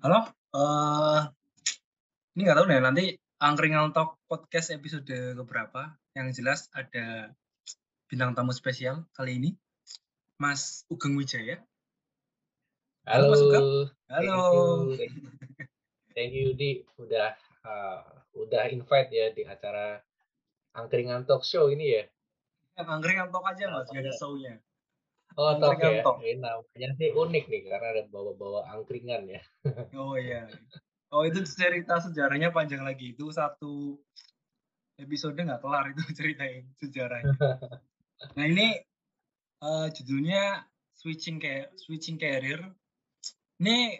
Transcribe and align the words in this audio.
Halo, 0.00 0.32
eh 0.56 1.20
ini 2.32 2.48
nggak 2.48 2.56
tahu 2.56 2.66
nih 2.72 2.80
nanti 2.80 3.04
Angkringan 3.36 3.92
Talk 3.92 4.16
podcast 4.32 4.72
episode 4.72 5.36
keberapa. 5.36 5.92
Yang 6.16 6.40
jelas 6.40 6.72
ada 6.72 7.36
bintang 8.08 8.32
tamu 8.32 8.48
spesial 8.56 9.04
kali 9.12 9.36
ini, 9.36 9.50
Mas 10.40 10.88
Ugeng 10.88 11.20
Wijaya. 11.20 11.60
Halo, 13.04 13.28
Halo, 13.28 13.28
Mas 13.28 13.40
Ugeng. 13.44 13.68
thank 14.08 14.24
Halo. 14.24 14.40
you, 14.40 14.64
thank 14.96 15.12
you, 15.12 15.28
thank 16.16 16.32
you 16.32 16.48
di 16.56 16.80
udah 16.96 17.36
uh, 17.68 18.00
udah 18.40 18.72
invite 18.72 19.12
ya 19.12 19.28
di 19.36 19.44
acara 19.44 20.00
Angkringan 20.80 21.28
Talk 21.28 21.44
Show 21.44 21.68
ini 21.68 22.00
ya. 22.00 22.08
Angkringan 22.80 23.28
Talk 23.28 23.44
aja 23.44 23.68
mas, 23.68 23.84
nggak 23.92 24.00
ada 24.08 24.16
show-nya. 24.16 24.64
Oh, 25.38 25.54
ya. 25.54 26.02
Talk. 26.02 26.18
Ini 26.22 26.42
namanya 26.42 26.90
sih 26.98 27.14
unik 27.14 27.44
nih 27.46 27.60
karena 27.70 27.88
ada 27.94 28.02
bawa-bawa 28.10 28.66
angkringan 28.74 29.30
ya. 29.30 29.42
Oh 30.00 30.18
iya. 30.18 30.50
Oh 31.10 31.26
itu 31.26 31.42
cerita 31.46 31.98
sejarahnya 32.02 32.50
panjang 32.50 32.82
lagi. 32.82 33.14
Itu 33.14 33.30
satu 33.30 33.98
episode 34.98 35.38
nggak 35.38 35.62
kelar 35.62 35.90
itu 35.94 36.02
ceritain 36.18 36.66
sejarahnya. 36.78 37.34
Nah 38.36 38.44
ini 38.44 38.76
eh, 39.64 39.86
judulnya 39.96 40.60
switching 40.92 41.40
kayak 41.40 41.72
switching 41.80 42.20
career. 42.20 42.60
Ini 43.56 43.96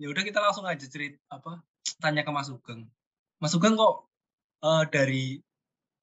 ya 0.00 0.08
udah 0.08 0.24
kita 0.24 0.40
langsung 0.40 0.64
aja 0.64 0.88
cerita 0.88 1.20
apa 1.28 1.60
tanya 2.00 2.24
ke 2.24 2.32
Mas 2.32 2.48
Ugeng. 2.48 2.88
Mas 3.36 3.52
Ugeng 3.52 3.76
kok 3.76 4.08
eh, 4.64 4.84
dari 4.88 5.36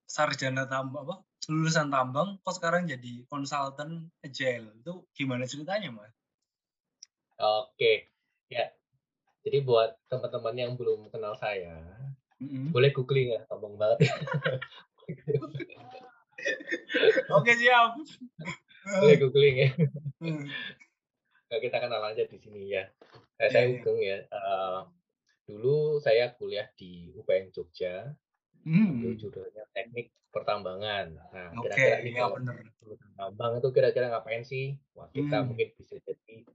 sarjana 0.05 0.69
tambang 0.69 1.09
apa 1.09 1.15
lulusan 1.49 1.91
tambang 1.91 2.39
kok 2.41 2.55
sekarang 2.55 2.87
jadi 2.87 3.25
konsultan 3.27 4.11
agile 4.23 4.71
itu 4.79 4.93
gimana 5.15 5.43
ceritanya 5.47 5.91
mas? 5.91 6.13
Oke, 7.39 8.07
ya. 8.47 8.69
Jadi 9.43 9.59
buat 9.59 9.99
teman-teman 10.07 10.55
yang 10.55 10.71
belum 10.79 11.11
kenal 11.11 11.35
saya, 11.35 11.83
Mm-mm. 12.39 12.71
boleh 12.71 12.95
googling 12.95 13.35
ya, 13.35 13.43
sombong 13.51 13.75
banget. 13.75 14.07
Oke 17.35 17.51
siap. 17.59 17.99
boleh 19.03 19.15
googling 19.19 19.55
ya. 19.67 19.69
Nah, 21.53 21.61
kita 21.61 21.77
kenal 21.77 22.01
aja 22.01 22.25
di 22.25 22.37
sini 22.41 22.73
ya. 22.73 22.89
Iya, 23.37 23.47
saya 23.53 23.65
iya. 23.69 23.77
Ugeng 23.77 23.99
ya. 24.01 24.17
Eh, 24.25 24.81
dulu 25.45 26.01
saya 26.01 26.33
kuliah 26.33 26.65
di 26.73 27.13
UPN 27.13 27.53
Jogja. 27.53 28.09
Hmm. 28.63 29.03
itu 29.03 29.27
judulnya 29.27 29.63
teknik 29.75 30.11
pertambangan. 30.31 31.13
Nah, 31.29 31.51
kira-kira 31.61 31.97
nih 32.01 32.13
ya 32.15 32.25
bener. 32.31 32.55
tambang 33.13 33.53
itu 33.59 33.69
kira-kira 33.69 34.07
ngapain 34.09 34.43
sih? 34.43 34.79
Wah, 34.97 35.07
kita 35.11 35.43
Hmm. 35.43 35.51
mungkin 35.53 35.75
bisa 35.77 35.99
jadi 35.99 36.47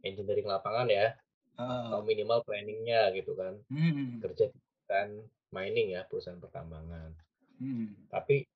engineering 0.00 0.48
lapangan 0.48 0.88
ya, 0.88 1.18
Ah, 1.60 1.92
atau 1.92 2.00
minimal 2.00 2.40
planningnya 2.46 3.12
gitu 3.12 3.36
kan. 3.36 3.60
hmm. 3.68 4.24
Kerja 4.24 4.48
di 4.48 4.56
perusahaan 4.56 5.12
mining 5.50 5.88
ya, 5.92 6.08
perusahaan 6.08 6.40
pertambangan. 6.40 7.12
Hmm. 7.60 8.08
Tapi 8.08 8.48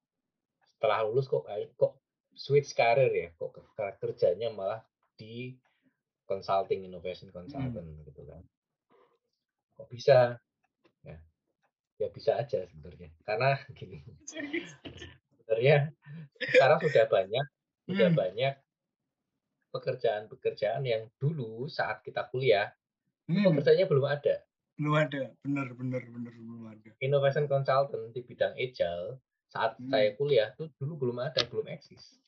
setelah 0.65 1.05
lulus 1.05 1.29
kok 1.29 1.45
kok 1.77 2.01
switch 2.33 2.73
karir 2.73 3.13
ya, 3.13 3.29
kok 3.37 3.53
ke- 3.53 3.69
ke- 3.77 3.97
kerjanya 4.01 4.49
malah 4.49 4.81
di 5.15 5.53
consulting 6.25 6.89
innovation 6.89 7.29
consultant 7.29 7.85
gitu 8.09 8.23
kan. 8.25 8.41
Kok 9.77 9.89
bisa? 9.93 10.41
Ya, 11.95 12.11
bisa 12.11 12.35
aja 12.35 12.67
sebenarnya. 12.67 13.15
Karena 13.23 13.55
gini, 13.79 14.03
sebenarnya 15.39 15.95
sekarang 16.43 16.79
sudah 16.83 17.05
banyak 17.07 17.47
sudah 17.87 18.09
Hmm. 18.11 18.19
banyak 18.19 18.55
pekerjaan-pekerjaan 19.71 20.83
yang 20.87 21.11
dulu 21.19 21.67
saat 21.67 22.03
kita 22.03 22.31
kuliah 22.31 22.75
Hmm. 23.25 23.55
pekerjaannya 23.55 23.87
belum 23.89 24.07
ada. 24.07 24.35
Belum 24.75 24.95
ada, 24.99 25.23
bener 25.47 25.67
bener 25.73 26.03
bener 26.03 26.33
belum 26.35 26.63
ada. 26.67 26.91
Innovation 26.99 27.47
consultant 27.47 28.11
di 28.11 28.21
bidang 28.21 28.59
agile 28.59 29.23
saat 29.49 29.79
Hmm. 29.79 29.89
saya 29.89 30.13
kuliah 30.19 30.51
tuh 30.59 30.69
dulu 30.77 31.09
belum 31.09 31.23
ada, 31.23 31.41
belum 31.47 31.71
eksis. 31.71 32.19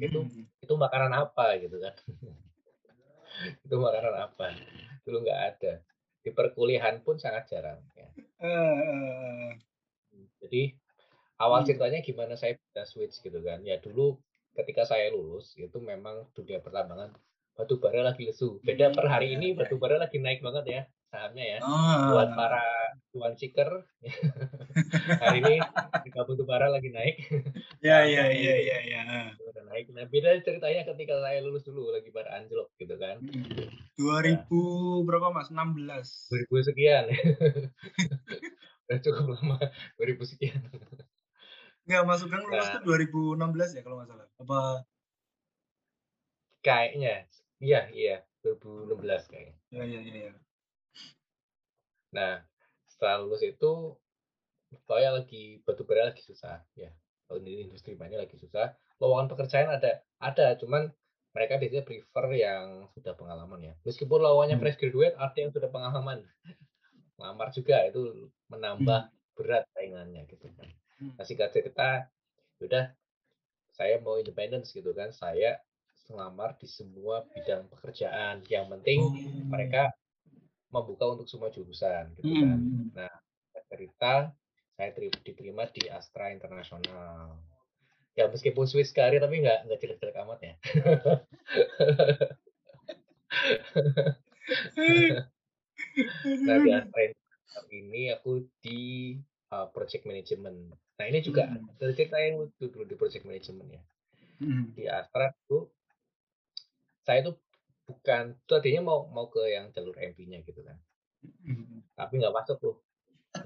Itu 0.00 0.24
Hmm. 0.24 0.48
itu 0.48 0.74
makanan 0.74 1.12
apa 1.12 1.60
gitu 1.60 1.76
kan? 1.76 1.92
itu 3.68 3.76
makanan 3.76 4.16
apa? 4.16 4.56
Dulu 5.04 5.16
nggak 5.22 5.40
ada. 5.54 5.72
Di 6.20 6.32
perkuliahan 6.32 7.04
pun 7.04 7.16
sangat 7.16 7.52
jarang. 7.52 7.80
Ya. 7.92 8.08
Eh, 8.40 8.48
eh, 8.48 9.50
Jadi 10.40 10.62
awal 11.44 11.60
Hmm. 11.62 11.68
ceritanya 11.68 12.00
gimana 12.00 12.34
saya 12.40 12.56
bisa 12.56 12.82
switch 12.88 13.20
gitu 13.24 13.38
kan? 13.44 13.60
Ya 13.64 13.76
dulu 13.84 14.16
ketika 14.56 14.82
saya 14.88 15.12
lulus 15.14 15.54
itu 15.56 15.78
memang 15.80 16.26
dunia 16.36 16.58
pertambangan 16.64 17.12
batu 17.56 17.76
bara 17.82 18.00
lagi 18.08 18.24
lesu. 18.28 18.56
Beda 18.64 18.88
per 18.96 19.06
hari 19.12 19.36
ini 19.36 19.52
batu 19.58 19.76
bara 19.76 19.96
lagi 20.00 20.16
naik 20.18 20.40
banget 20.40 20.64
ya 20.74 20.82
sahamnya 21.12 21.44
ya. 21.44 21.58
ah, 21.64 22.08
Buat 22.12 22.28
para 22.38 22.62
tuan 23.12 23.34
seeker 23.36 23.68
hari 25.22 25.38
ini 25.44 25.54
harga 26.00 26.20
batu 26.28 26.44
bara 26.48 26.66
lagi 26.72 26.88
naik. 26.96 27.16
ya 27.84 28.04
ya 28.08 28.24
ya 28.32 28.54
ya 28.56 28.78
ya. 28.92 29.02
Naik. 29.70 29.86
Nah 29.94 30.04
beda 30.10 30.42
ceritanya 30.42 30.82
ketika 30.82 31.14
saya 31.22 31.38
lulus 31.46 31.62
dulu 31.62 31.94
lagi 31.94 32.10
pada 32.10 32.34
anjlok 32.34 32.74
gitu 32.74 32.98
kan. 32.98 33.22
Hmm. 33.22 33.70
2000 33.94 35.06
berapa 35.06 35.30
mas? 35.30 35.54
16. 35.54 36.50
2000 36.50 36.68
sekian. 36.74 37.04
Udah 38.90 38.98
cukup 38.98 39.26
lama 39.38 39.56
2000 39.94 40.26
sekian. 40.26 40.58
Enggak, 41.86 42.02
Mas 42.02 42.22
Ugeng 42.26 42.42
lulus 42.42 42.66
Nah. 42.66 42.74
tuh 42.78 42.82
2016 42.82 43.78
ya 43.78 43.82
kalau 43.86 44.02
nggak 44.02 44.10
salah. 44.10 44.26
Apa? 44.42 44.60
Kayaknya 46.60 47.14
iya 47.62 47.80
iya 47.94 48.16
2016 48.42 49.30
kayaknya. 49.30 49.54
Ya 49.70 49.82
ya 49.86 49.98
ya. 50.02 50.12
ya. 50.28 50.32
Nah, 52.10 52.34
setelah 52.90 53.22
lulus 53.22 53.46
itu 53.46 53.94
saya 54.90 55.14
lagi 55.14 55.62
batu 55.62 55.86
bara 55.86 56.10
lagi 56.10 56.22
susah 56.26 56.62
ya. 56.74 56.90
Kalau 57.30 57.38
di 57.38 57.62
industri 57.62 57.94
mining 57.94 58.18
lagi 58.18 58.34
susah. 58.34 58.74
Lowongan 59.00 59.26
pekerjaan 59.32 59.68
ada 59.72 60.04
ada, 60.20 60.54
cuman 60.60 60.92
mereka 61.30 61.56
biasanya 61.56 61.86
prefer 61.86 62.26
yang 62.36 62.64
sudah 62.92 63.14
pengalaman 63.16 63.60
ya. 63.62 63.74
Meskipun 63.86 64.20
lowongannya 64.20 64.58
Hmm. 64.58 64.64
fresh 64.66 64.78
graduate, 64.78 65.16
ada 65.16 65.38
yang 65.38 65.50
sudah 65.50 65.70
pengalaman. 65.70 66.18
Lamar 67.22 67.48
juga 67.52 67.84
itu 67.84 68.28
menambah 68.48 69.08
berat 69.36 69.64
saingannya 69.72 70.26
gitu 70.28 70.50
kan. 70.52 70.68
Hmm. 71.00 71.12
Nah, 71.16 71.24
singkat 71.24 71.52
cerita, 71.52 72.08
udah 72.60 72.92
saya 73.72 73.96
mau 74.00 74.20
independence 74.20 74.74
gitu 74.74 74.92
kan. 74.92 75.12
Saya 75.12 75.56
selamar 76.04 76.58
di 76.58 76.68
semua 76.68 77.24
bidang 77.30 77.70
pekerjaan. 77.70 78.44
Yang 78.50 78.66
penting 78.76 79.00
Oh. 79.00 79.14
mereka 79.48 79.94
membuka 80.68 81.14
untuk 81.14 81.26
semua 81.26 81.48
jurusan 81.48 82.12
gitu 82.18 82.26
kan. 82.36 82.58
Hmm. 82.58 83.08
Singkat 83.48 83.64
cerita 83.70 84.12
saya 84.74 84.90
teri- 84.92 85.20
diterima 85.22 85.64
di 85.70 85.88
Astra 85.88 86.32
Internasional. 86.32 87.38
Ya 88.18 88.26
meskipun 88.26 88.66
Swiss 88.66 88.90
karir 88.90 89.22
tapi 89.22 89.40
nggak 89.40 89.70
nggak 89.70 89.78
jelek-jelek 89.80 90.16
amat 90.26 90.40
ya. 90.42 90.54
nah 96.46 96.56
di 96.58 96.70
Internasional 96.70 97.64
ini 97.70 98.10
aku 98.14 98.46
di 98.62 99.14
uh, 99.50 99.66
project 99.70 100.06
management. 100.06 100.74
Nah 100.98 101.04
ini 101.06 101.18
juga 101.22 101.46
Hmm. 101.50 101.66
ada 101.78 101.92
cerita 101.94 102.18
yang 102.18 102.42
lucu 102.46 102.70
dulu 102.70 102.84
di 102.86 102.96
project 102.98 103.24
management 103.26 103.68
ya. 103.78 103.82
Hmm. 104.42 104.64
Di 104.74 104.84
Astra 104.90 105.30
tuh 105.46 105.70
saya 107.06 107.26
tuh 107.26 107.38
bukan 107.86 108.38
tadinya 108.46 108.86
mau 108.86 109.10
mau 109.10 109.26
ke 109.26 109.42
yang 109.50 109.70
jalur 109.74 109.94
MP-nya 109.98 110.42
gitu 110.46 110.62
kan. 110.62 110.78
Hmm. 111.46 111.82
Tapi 111.94 112.12
nggak 112.22 112.34
masuk 112.34 112.56
tuh. 112.58 112.76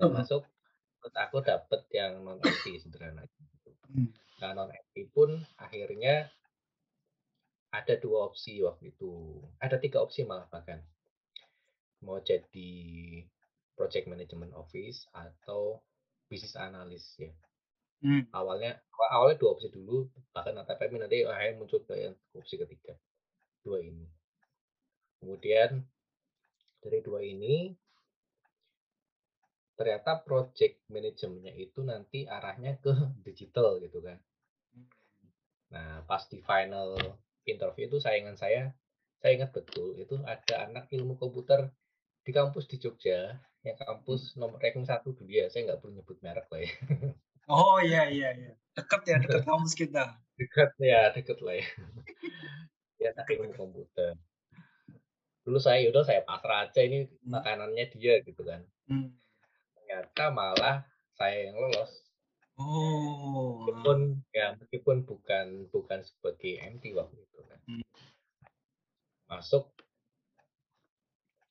Nggak 0.00 0.12
masuk. 0.20 0.42
Terus 1.04 1.14
aku 1.20 1.36
dapet 1.44 1.80
yang 1.92 2.24
non 2.24 2.40
MP 2.40 2.80
sederhana. 2.80 3.24
Hmm. 3.94 4.10
Nah 4.42 4.50
non 4.58 4.70
MP 4.74 5.06
pun 5.14 5.38
akhirnya 5.54 6.26
ada 7.70 7.94
dua 7.98 8.30
opsi 8.30 8.58
waktu 8.62 8.90
itu. 8.94 9.38
Ada 9.62 9.78
tiga 9.78 10.02
opsi 10.02 10.26
malah 10.26 10.46
bahkan. 10.50 10.82
Mau 12.02 12.18
jadi 12.20 12.70
project 13.74 14.06
management 14.06 14.54
office 14.54 15.06
atau 15.14 15.82
bisnis 16.26 16.58
analis 16.58 17.06
ya. 17.18 17.30
Hmm. 18.04 18.26
Awalnya 18.30 18.82
awalnya 19.14 19.38
dua 19.40 19.56
opsi 19.56 19.70
dulu, 19.70 20.10
bahkan 20.34 20.58
tapi 20.66 20.98
nanti 20.98 21.24
akhirnya 21.24 21.58
muncul 21.58 21.80
ke 21.86 21.94
yang 21.94 22.14
opsi 22.34 22.58
ketiga. 22.58 22.94
Dua 23.64 23.80
ini. 23.80 24.06
Kemudian 25.22 25.80
dari 26.84 27.00
dua 27.00 27.24
ini 27.24 27.72
ternyata 29.74 30.22
project 30.22 30.82
manajemennya 30.86 31.54
itu 31.58 31.82
nanti 31.82 32.26
arahnya 32.26 32.78
ke 32.78 32.94
digital 33.26 33.82
gitu 33.82 33.98
kan. 34.00 34.18
Nah, 35.74 36.06
pas 36.06 36.22
di 36.30 36.38
final 36.38 36.94
interview 37.42 37.90
itu 37.90 37.98
saingan 37.98 38.38
saya, 38.38 38.70
saya 39.18 39.34
ingat 39.34 39.50
betul 39.50 39.98
itu 39.98 40.20
ada 40.22 40.70
anak 40.70 40.86
ilmu 40.94 41.18
komputer 41.18 41.74
di 42.24 42.30
kampus 42.30 42.70
di 42.70 42.78
Jogja, 42.80 43.36
yang 43.64 43.76
kampus 43.80 44.36
nomor 44.38 44.60
ranking 44.60 44.86
satu 44.86 45.12
dunia. 45.12 45.50
Saya 45.50 45.72
nggak 45.72 45.80
perlu 45.82 45.98
nyebut 45.98 46.18
merek 46.22 46.46
lah 46.48 46.60
ya. 46.62 46.72
Oh 47.50 47.76
iya 47.80 48.08
iya 48.08 48.30
iya. 48.32 48.52
Dekat 48.72 49.04
ya 49.04 49.16
dekat 49.20 49.44
kampus 49.48 49.76
kita. 49.76 50.16
Dekat 50.40 50.72
ya, 50.80 51.12
dekat 51.12 51.38
lah 51.44 51.56
ya. 51.60 51.66
ya 53.02 53.10
ilmu 53.12 53.52
komputer. 53.52 54.16
Dulu 55.44 55.60
saya 55.60 55.84
udah 55.92 56.04
saya 56.08 56.24
pasrah 56.24 56.68
aja 56.68 56.80
ini 56.80 57.04
Hmm. 57.04 57.36
makanannya 57.36 57.84
dia 57.96 58.24
gitu 58.24 58.40
kan. 58.44 58.64
Hmm. 58.88 59.12
Ternyata 59.94 60.34
malah 60.34 60.82
saya 61.14 61.46
yang 61.46 61.54
lolos. 61.54 62.02
Oh. 62.58 63.62
meskipun 63.62 63.98
ya 64.30 64.54
meskipun 64.58 65.06
bukan 65.06 65.66
bukan 65.70 66.02
sebagai 66.06 66.58
MT 66.62 66.94
waktu 66.94 67.18
itu 67.18 67.38
kan 67.46 67.58
Hmm. 67.66 67.82
masuk 69.26 69.74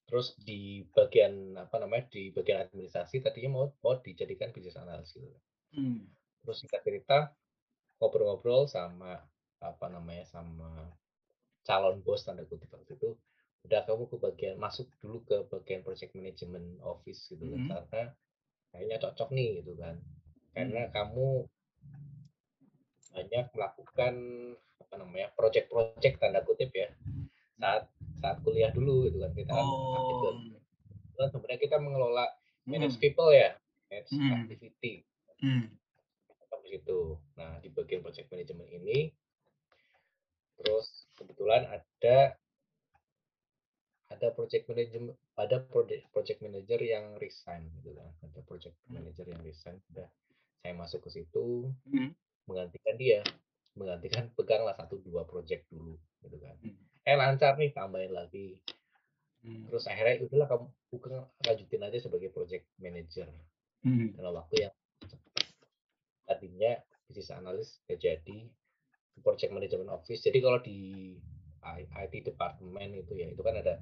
terus 0.08 0.36
di 0.40 0.88
bagian 0.96 1.56
apa 1.60 1.76
namanya 1.84 2.08
di 2.08 2.32
bagian 2.32 2.68
administrasi 2.68 3.20
tadinya 3.20 3.52
mau 3.52 3.66
mau 3.84 4.00
dijadikan 4.00 4.56
bisnis 4.56 4.80
analis 4.80 5.12
gitu 5.16 5.28
Hmm. 5.76 6.08
terus 6.44 6.64
singkat 6.64 6.84
cerita 6.88 7.36
ngobrol-ngobrol 8.00 8.68
sama 8.72 9.24
apa 9.60 9.86
namanya 9.92 10.24
sama 10.24 10.88
calon 11.68 12.00
bos 12.00 12.24
tanda 12.24 12.48
kutip 12.48 12.72
waktu 12.72 12.96
itu 12.96 13.16
udah 13.68 13.84
kamu 13.84 14.08
ke 14.08 14.16
bagian 14.24 14.56
masuk 14.56 14.88
dulu 15.04 15.20
ke 15.28 15.36
bagian 15.52 15.84
project 15.84 16.16
management 16.16 16.80
office 16.80 17.28
gitu 17.28 17.44
kan 17.44 17.60
Mhm. 17.60 17.68
karena 17.68 18.04
kayaknya 18.74 18.98
cocok 18.98 19.30
nih 19.32 19.62
gitu 19.62 19.78
kan 19.78 19.96
karena 20.58 20.90
Hmm. 20.90 20.94
kamu 20.94 21.30
banyak 23.14 23.46
melakukan 23.54 24.14
apa 24.82 24.94
namanya 24.98 25.30
project-project 25.38 26.18
tanda 26.18 26.42
kutip 26.42 26.74
ya 26.74 26.90
saat 27.62 27.86
saat 28.18 28.42
kuliah 28.42 28.74
dulu 28.74 29.06
gitu 29.06 29.22
kan 29.22 29.32
kita 29.38 29.54
kan 29.54 29.66
Oh. 29.66 30.34
kan 31.14 31.30
sebenarnya 31.30 31.62
kita 31.62 31.78
mengelola 31.78 32.26
manage 32.66 32.98
Hmm. 32.98 33.04
people 33.06 33.30
ya 33.30 33.54
manage 33.94 34.10
Hmm. 34.12 34.34
activity 34.34 35.06
Hmm. 35.40 35.70
situ 36.74 37.22
nah 37.38 37.62
di 37.62 37.70
bagian 37.70 38.02
project 38.02 38.34
management 38.34 38.66
ini 38.74 39.14
terus 40.58 41.06
kebetulan 41.14 41.70
ada 41.70 42.34
ada 44.14 44.30
project 44.32 44.70
manager 44.70 45.18
ada 45.36 45.58
project 45.66 46.04
project 46.14 46.40
manager 46.46 46.80
yang 46.80 47.18
resign 47.18 47.66
gitu 47.82 47.98
kan 47.98 48.10
ada 48.22 48.40
project 48.46 48.78
Hmm. 48.86 49.02
manager 49.02 49.26
yang 49.26 49.42
resign 49.42 49.82
udah 49.90 50.08
saya 50.62 50.74
masuk 50.78 51.10
ke 51.10 51.10
situ 51.20 51.74
Hmm. 51.90 52.14
menggantikan 52.46 52.96
dia 52.96 53.20
menggantikan 53.74 54.30
peganglah 54.38 54.78
satu 54.78 55.02
dua 55.02 55.26
project 55.26 55.66
dulu 55.74 55.98
gitu 56.22 56.38
kan 56.38 56.56
Hmm. 56.62 56.78
eh 57.04 57.16
lancar 57.18 57.58
nih 57.58 57.74
tambahin 57.74 58.14
lagi 58.14 58.62
Hmm. 59.44 59.68
terus 59.68 59.84
akhirnya 59.92 60.24
udahlah 60.24 60.48
kamu 60.48 60.66
bukan 60.88 61.12
lanjutin 61.44 61.84
aja 61.84 62.00
sebagai 62.00 62.32
project 62.32 62.64
manager 62.80 63.28
Hmm. 63.84 64.16
dalam 64.16 64.40
waktu 64.40 64.70
yang 64.70 64.74
cepat. 65.04 65.44
tadinya 66.24 66.80
bisnis 67.12 67.28
analis 67.36 67.84
ya 67.92 68.00
jadi 68.00 68.48
project 69.20 69.52
management 69.52 69.92
office 69.92 70.24
jadi 70.24 70.40
kalau 70.40 70.64
di 70.64 71.20
IT 71.72 72.14
department 72.28 72.92
itu 72.94 73.14
ya 73.16 73.28
itu 73.32 73.42
kan 73.42 73.56
ada 73.58 73.80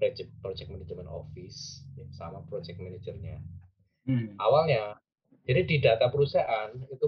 project 0.00 0.30
project 0.40 0.68
management 0.72 1.08
office 1.08 1.84
ya, 1.94 2.06
sama 2.16 2.42
project 2.48 2.80
manajernya 2.80 3.38
Hmm. 4.08 4.32
awalnya 4.40 4.96
jadi 5.44 5.60
di 5.68 5.76
data 5.78 6.08
perusahaan 6.08 6.72
itu 6.88 7.06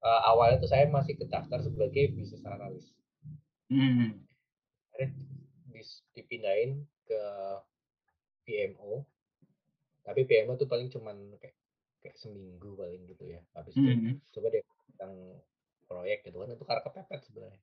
eh, 0.00 0.22
awalnya 0.30 0.62
itu 0.62 0.68
saya 0.70 0.86
masih 0.88 1.18
terdaftar 1.18 1.58
sebagai 1.60 2.14
bisnis 2.14 2.46
analis 2.46 2.86
Hmm. 3.70 4.26
dipindahin 6.14 6.84
ke 7.06 7.22
PMO 8.46 9.06
tapi 10.06 10.26
PMO 10.26 10.58
tuh 10.58 10.66
paling 10.66 10.90
cuman 10.90 11.38
kayak 11.38 11.56
kayak 12.00 12.16
seminggu 12.16 12.74
paling 12.74 13.04
gitu 13.06 13.28
ya 13.30 13.40
habis 13.54 13.76
itu 13.76 13.84
Hmm. 13.84 14.16
coba 14.32 14.46
deh 14.50 14.64
tentang 14.94 15.14
proyek 15.86 16.22
gitu 16.26 16.36
kan 16.40 16.48
itu 16.54 16.64
karena 16.64 16.82
kepepet 16.86 17.20
sebenarnya 17.28 17.60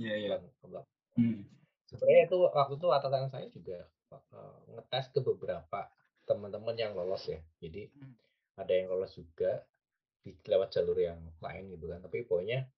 Iya 0.00 0.14
iya. 0.16 0.28
Bukan. 0.64 0.84
Hmm. 1.20 1.44
sebenarnya 1.90 2.30
itu 2.30 2.38
waktu 2.38 2.74
itu 2.78 2.86
atasan 2.88 3.28
saya 3.28 3.46
juga 3.50 3.78
eh, 4.14 4.56
ngetes 4.72 5.10
ke 5.10 5.20
beberapa 5.20 5.90
teman-teman 6.24 6.78
yang 6.78 6.94
lolos 6.94 7.26
ya 7.26 7.42
jadi 7.58 7.90
Hmm. 7.90 8.14
ada 8.56 8.72
yang 8.72 8.88
lolos 8.94 9.12
juga 9.18 9.66
di 10.22 10.36
lewat 10.46 10.70
jalur 10.70 10.96
yang 10.96 11.18
lain 11.42 11.74
gitu 11.74 11.90
kan 11.90 11.98
tapi 12.00 12.22
pokoknya 12.24 12.70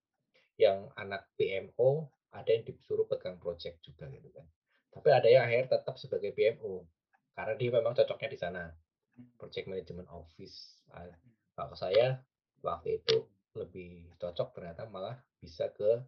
yang 0.57 0.89
anak 0.97 1.29
PMO 1.37 2.09
ada 2.33 2.49
yang 2.49 2.65
disuruh 2.65 3.05
pegang 3.05 3.37
project 3.37 3.85
juga 3.85 4.09
gitu 4.09 4.33
kan 4.33 4.47
tapi 4.93 5.09
ada 5.13 5.29
yang 5.29 5.45
akhirnya 5.45 5.77
tetap 5.77 6.01
sebagai 6.01 6.33
PMO 6.33 6.89
karena 7.37 7.55
dia 7.61 7.71
memang 7.73 7.93
cocoknya 7.93 8.29
di 8.33 8.39
sana 8.41 8.63
project 9.37 9.69
management 9.69 10.09
office 10.09 10.81
kalau 11.53 11.77
saya 11.77 12.17
waktu 12.65 13.03
itu 13.05 13.29
lebih 13.59 14.09
cocok 14.17 14.57
ternyata 14.57 14.89
malah 14.89 15.21
bisa 15.37 15.69
ke 15.69 16.01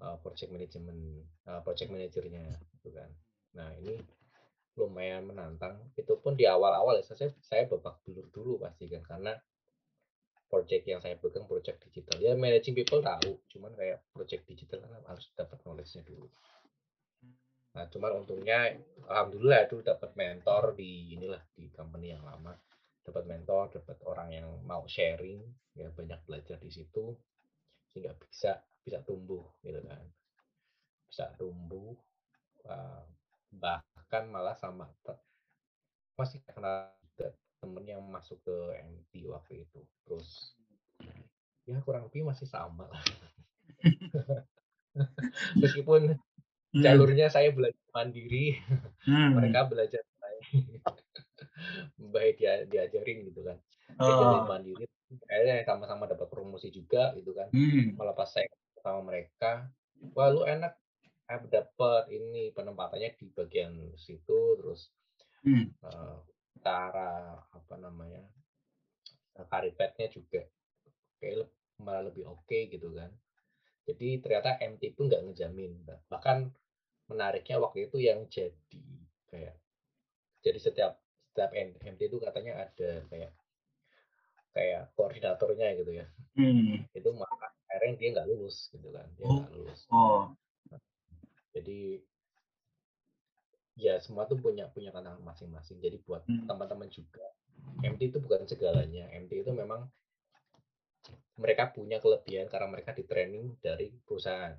uh, 0.00 0.16
project 0.20 0.50
management 0.52 1.24
uh, 1.48 1.60
project 1.64 1.88
manajernya 1.92 2.44
gitu 2.76 2.88
kan. 2.92 3.10
Nah 3.56 3.72
ini 3.80 3.96
lumayan 4.76 5.24
menantang. 5.24 5.80
Itu 5.96 6.20
pun 6.20 6.36
di 6.36 6.44
awal-awal 6.44 7.00
ya 7.00 7.04
saya 7.08 7.32
saya 7.40 7.64
babak 7.64 8.04
belur 8.04 8.28
dulu 8.28 8.60
pasti 8.60 8.88
kan 8.92 9.02
karena 9.04 9.32
project 10.46 10.84
yang 10.86 11.00
saya 11.02 11.16
pegang 11.18 11.48
project 11.48 11.82
digital. 11.88 12.20
Ya 12.20 12.36
managing 12.36 12.76
people 12.76 13.00
tahu 13.00 13.40
cuman 13.50 13.72
kayak 13.74 14.04
project 14.12 14.44
digital 14.46 14.84
kan 14.84 15.02
harus 15.08 15.26
dapat 15.34 15.58
knowledge-nya 15.64 16.04
dulu. 16.04 16.28
Nah 17.76 17.84
cuman 17.92 18.24
untungnya 18.24 18.72
alhamdulillah 19.08 19.68
itu 19.68 19.80
dapat 19.84 20.12
mentor 20.16 20.76
di 20.76 21.16
inilah 21.16 21.42
di 21.56 21.72
company 21.72 22.12
yang 22.12 22.22
lama. 22.22 22.54
Dapat 23.06 23.24
mentor 23.26 23.70
dapat 23.70 23.98
orang 24.02 24.28
yang 24.34 24.48
mau 24.66 24.82
sharing 24.84 25.40
ya 25.78 25.88
banyak 25.94 26.20
belajar 26.26 26.58
di 26.58 26.70
situ 26.72 27.14
sehingga 27.96 28.12
bisa 28.20 28.60
bisa 28.84 29.00
tumbuh 29.08 29.48
gitu 29.64 29.80
kan 29.88 30.04
bisa 31.08 31.32
tumbuh 31.40 31.96
uh, 32.68 33.00
bahkan 33.56 34.28
malah 34.28 34.52
sama 34.52 34.84
masih 36.20 36.44
kenal 36.44 36.92
juga 37.16 37.32
temen 37.56 37.88
yang 37.88 38.04
masuk 38.04 38.36
ke 38.44 38.56
MT 38.84 39.24
waktu 39.32 39.64
itu 39.64 39.80
terus 40.04 40.52
ya 41.64 41.80
kurang 41.80 42.12
lebih 42.12 42.28
masih 42.28 42.44
sama 42.44 42.84
lah 42.92 43.00
meskipun 45.64 46.20
Hmm. 46.76 46.84
jalurnya 46.84 47.32
saya 47.32 47.48
belajar 47.56 47.80
mandiri 47.96 48.60
Hmm. 49.08 49.32
mereka 49.32 49.64
belajar 49.64 50.04
baik 52.12 52.36
dia 52.42 52.68
diajarin 52.68 53.24
gitu 53.32 53.40
kan 53.40 53.56
saya 53.96 54.12
Oh. 54.12 54.44
mandiri 54.44 54.84
akhirnya 55.30 55.62
sama-sama 55.62 56.10
dapat 56.10 56.26
promosi 56.26 56.68
juga 56.74 57.14
gitu 57.14 57.30
kan 57.36 57.46
Hmm. 57.54 57.94
malah 57.94 58.14
pas 58.14 58.26
saya 58.26 58.50
sama 58.82 59.06
mereka 59.06 59.70
wah 60.14 60.28
lu 60.30 60.42
enak 60.42 60.74
aku 61.26 61.46
dapat 61.50 62.10
ini 62.10 62.50
penempatannya 62.54 63.14
di 63.18 63.26
bagian 63.34 63.72
situ 63.98 64.38
terus 64.58 64.90
Hmm. 65.46 65.70
cara 66.58 67.38
apa 67.54 67.74
namanya 67.78 68.26
karipetnya 69.46 70.10
juga 70.10 70.42
kayak 71.22 71.46
malah 71.78 72.10
lebih 72.10 72.26
oke 72.26 72.58
gitu 72.72 72.90
kan 72.96 73.12
jadi 73.86 74.18
ternyata 74.18 74.58
MT 74.58 74.96
itu 74.96 75.00
nggak 75.06 75.22
ngejamin 75.30 75.72
Bah- 75.86 76.02
bahkan 76.10 76.50
menariknya 77.06 77.62
waktu 77.62 77.86
itu 77.86 78.02
yang 78.02 78.26
jadi 78.26 78.82
kayak 79.30 79.54
jadi 80.42 80.58
setiap 80.58 80.92
setiap 81.30 81.54
MT 81.54 82.00
itu 82.10 82.18
katanya 82.18 82.66
ada 82.66 83.06
kayak 83.06 83.30
kayak 84.56 84.88
koordinatornya 84.96 85.76
gitu 85.76 85.92
ya 85.92 86.06
Hmm. 86.32 86.80
itu 86.92 87.08
malah 87.12 87.52
akhirnya 87.68 87.92
dia 88.00 88.08
nggak 88.16 88.28
lulus 88.28 88.72
gitu 88.72 88.88
kan 88.88 89.04
dia 89.16 89.24
Oh. 89.24 89.44
nggak 89.44 89.52
lulus 89.52 89.80
Oh. 89.92 90.32
jadi 91.52 92.00
ya 93.76 94.00
semua 94.00 94.24
tuh 94.24 94.40
punya 94.40 94.72
punya 94.72 94.88
tantangan 94.88 95.20
masing-masing 95.20 95.76
jadi 95.78 96.00
buat 96.02 96.24
Hmm. 96.24 96.48
teman-teman 96.48 96.88
juga 96.88 97.24
MT 97.84 98.08
itu 98.08 98.18
bukan 98.24 98.48
segalanya 98.48 99.04
MT 99.12 99.44
itu 99.44 99.52
memang 99.52 99.92
mereka 101.36 101.68
punya 101.68 102.00
kelebihan 102.00 102.48
karena 102.48 102.72
mereka 102.72 102.96
di 102.96 103.04
training 103.04 103.60
dari 103.60 103.92
perusahaan 104.08 104.56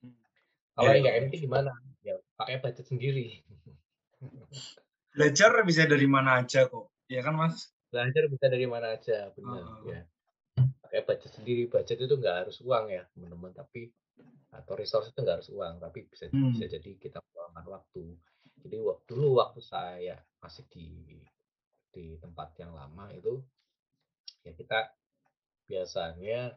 Hmm. 0.00 0.16
kalau 0.72 0.96
Ya, 0.96 1.00
nggak 1.04 1.14
ya. 1.14 1.20
MT 1.28 1.34
gimana 1.44 1.72
ya 2.00 2.16
pakai 2.34 2.64
budget 2.64 2.88
sendiri 2.88 3.44
Belajar 5.12 5.52
bisa 5.62 5.84
dari 5.84 6.08
mana 6.08 6.40
aja 6.40 6.64
kok. 6.66 6.88
Ya 7.06 7.20
kan 7.20 7.36
Mas? 7.36 7.70
Belajar 7.94 8.26
bisa 8.26 8.46
dari 8.50 8.66
mana 8.66 8.86
aja 8.92 9.30
benar 9.30 9.62
Oh. 9.62 9.86
ya 9.86 10.02
pakai 10.82 11.00
budget 11.02 11.30
sendiri 11.32 11.70
budget 11.70 11.94
itu 11.96 12.14
nggak 12.14 12.36
harus 12.46 12.58
uang 12.60 12.90
ya 12.90 13.06
teman-teman 13.14 13.54
tapi 13.54 13.94
atau 14.50 14.74
resource 14.74 15.10
itu 15.10 15.18
nggak 15.18 15.36
harus 15.38 15.50
uang 15.50 15.78
tapi 15.78 16.06
bisa 16.06 16.26
Hmm. 16.28 16.50
bisa 16.50 16.66
jadi 16.68 16.90
kita 16.98 17.22
meluangkan 17.22 17.66
waktu 17.70 18.02
Jadi 18.64 18.80
wak- 18.80 19.04
dulu 19.04 19.36
waktu 19.38 19.60
saya 19.60 20.16
masih 20.40 20.64
di 20.68 20.88
di 21.90 22.16
tempat 22.16 22.56
yang 22.56 22.72
lama 22.72 23.12
itu 23.12 23.38
ya 24.40 24.50
kita 24.52 24.88
biasanya 25.64 26.56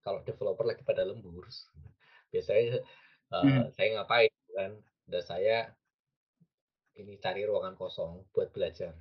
kalau 0.00 0.22
developer 0.22 0.62
lagi 0.62 0.80
pada 0.82 1.02
lembur 1.02 1.44
biasanya 2.32 2.78
eh, 2.78 3.42
Hmm. 3.42 3.66
saya 3.74 3.88
ngapain 3.98 4.30
kan 4.54 4.72
dan 5.04 5.22
saya 5.22 5.56
ini 6.94 7.18
cari 7.18 7.42
ruangan 7.42 7.74
kosong 7.74 8.24
buat 8.30 8.48
belajar 8.50 8.94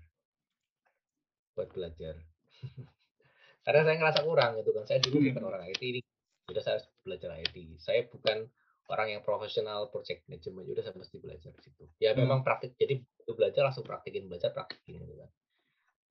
buat 1.55 1.71
belajar. 1.71 2.19
Karena 3.65 3.81
saya 3.81 3.95
ngerasa 3.97 4.21
kurang 4.21 4.61
gitu 4.61 4.71
kan. 4.75 4.83
Saya 4.85 4.99
dulu 5.01 5.17
Hmm. 5.23 5.27
bukan 5.33 5.43
orang 5.49 5.63
IT 5.71 5.81
ini 5.81 5.99
sudah 6.45 6.61
saya 6.61 6.73
harus 6.77 6.85
belajar 7.01 7.29
IT 7.41 7.57
saya 7.81 8.05
bukan 8.05 8.45
orang 8.85 9.17
yang 9.17 9.21
profesional 9.25 9.89
project 9.89 10.21
management 10.29 10.69
udah 10.69 10.83
saya 10.85 10.93
mesti 10.93 11.17
belajar 11.17 11.49
di 11.57 11.61
situ. 11.65 11.83
Ya 11.97 12.13
Hmm. 12.13 12.21
memang 12.21 12.45
praktik 12.45 12.77
jadi 12.77 13.01
begitu 13.01 13.31
belajar 13.33 13.65
langsung 13.65 13.81
praktikin 13.87 14.29
belajar 14.29 14.53
praktikin 14.53 15.01
gitu 15.01 15.17
kan. 15.17 15.29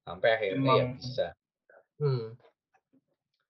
Sampai 0.03 0.29
akhirnya 0.35 0.73
ya 0.75 0.85
bisa. 0.99 1.27
Hmm, 2.03 2.35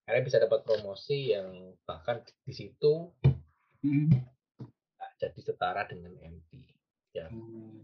akhirnya 0.04 0.24
bisa 0.28 0.38
dapat 0.44 0.60
promosi 0.68 1.32
yang 1.32 1.72
bahkan 1.88 2.20
di 2.44 2.52
situ 2.52 3.08
Hmm. 3.80 4.08
jadi 5.16 5.40
setara 5.40 5.88
dengan 5.88 6.12
MT 6.20 6.50
ya. 7.16 7.32
Karena 7.32 7.80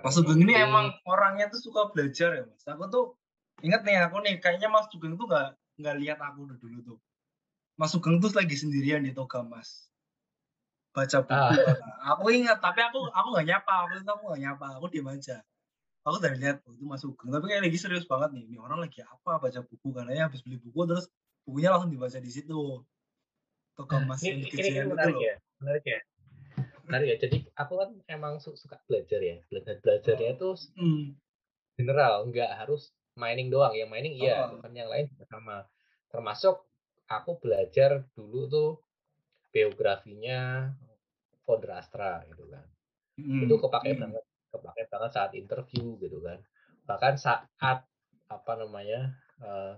Mas 0.00 0.14
Sugeng 0.16 0.40
ini 0.40 0.54
emang 0.56 0.96
orangnya 1.04 1.52
tuh 1.52 1.60
suka 1.60 1.92
belajar 1.92 2.32
ya 2.32 2.42
mas. 2.48 2.64
Aku 2.64 2.88
tuh 2.88 3.04
inget 3.60 3.84
nih 3.84 4.00
aku 4.08 4.24
nih 4.24 4.40
kayaknya 4.40 4.72
Mas 4.72 4.88
Sugeng 4.88 5.20
tuh 5.20 5.28
nggak 5.28 5.52
nggak 5.82 5.96
lihat 6.00 6.18
aku 6.24 6.48
dulu 6.48 6.56
dulu 6.56 6.78
tuh. 6.80 6.98
Mas 7.76 7.92
Sugeng 7.92 8.16
tuh 8.22 8.32
lagi 8.32 8.56
sendirian 8.56 9.04
di 9.04 9.12
toga 9.12 9.44
mas. 9.44 9.92
Baca 10.96 11.24
buku. 11.24 11.32
Ah. 11.32 11.52
Aku 12.16 12.28
ingat 12.28 12.60
tapi 12.60 12.84
aku 12.84 13.08
aku 13.08 13.26
nggak 13.32 13.46
nyapa. 13.48 13.72
Aku 13.88 13.92
itu 13.96 14.10
aku 14.12 14.24
nggak 14.28 14.42
nyapa. 14.44 14.66
Aku 14.76 14.86
diam 14.92 15.08
aja. 15.08 15.40
Aku 16.04 16.18
dari 16.18 16.36
lihat 16.36 16.60
oh, 16.66 16.74
itu 16.74 16.84
Mas 16.84 17.00
Sugeng. 17.00 17.32
Tapi 17.32 17.48
kayak 17.48 17.62
lagi 17.64 17.78
serius 17.80 18.04
banget 18.04 18.36
nih. 18.36 18.44
Ini 18.44 18.56
orang 18.60 18.84
lagi 18.84 19.00
apa? 19.00 19.40
Baca 19.40 19.60
buku 19.64 19.88
karena 19.96 20.12
ya 20.12 20.22
habis 20.28 20.44
beli 20.44 20.60
buku 20.60 20.84
terus 20.84 21.08
bukunya 21.48 21.72
langsung 21.72 21.88
dibaca 21.88 22.18
di 22.20 22.28
situ. 22.28 22.84
Toga 23.72 24.04
mas 24.04 24.20
yang 24.20 24.36
ini, 24.36 24.44
ini, 24.44 24.52
ini 24.52 24.52
kecil 24.52 24.84
itu 24.84 24.92
loh. 24.92 25.16
ya 25.16 25.34
menarik 25.64 25.84
ya 25.88 26.00
menarik 26.92 27.08
ya. 27.08 27.18
Jadi 27.24 27.48
aku 27.56 27.72
kan 27.80 27.90
emang 28.04 28.36
su- 28.36 28.52
suka 28.54 28.76
belajar 28.84 29.16
ya. 29.18 29.40
Belajar 29.48 29.80
belajarnya 29.80 30.28
itu 30.36 30.48
Hmm. 30.76 31.16
general 31.72 32.28
nggak 32.28 32.52
harus 32.52 32.92
mining 33.16 33.48
doang. 33.48 33.72
Yang 33.72 33.88
mining 33.88 34.14
iya 34.20 34.52
Oh. 34.52 34.60
kan 34.60 34.76
yang 34.76 34.92
lain 34.92 35.08
juga 35.08 35.24
sama. 35.26 35.64
Termasuk 36.12 36.68
aku 37.08 37.40
belajar 37.40 38.04
dulu 38.12 38.40
tuh 38.46 38.70
biografinya 39.50 40.72
founder 41.44 41.72
Astra 41.76 42.22
gitu 42.28 42.44
kan. 42.48 42.68
Hmm. 43.12 43.44
itu 43.44 43.54
kepake 43.60 43.92
Hmm. 43.92 44.00
banget 44.08 44.24
kepake 44.48 44.82
banget 44.88 45.10
saat 45.12 45.32
interview 45.32 46.00
gitu 46.00 46.20
kan. 46.20 46.40
Bahkan 46.84 47.14
saat 47.16 47.48
apa 48.28 48.52
namanya 48.56 49.16
eh, 49.42 49.74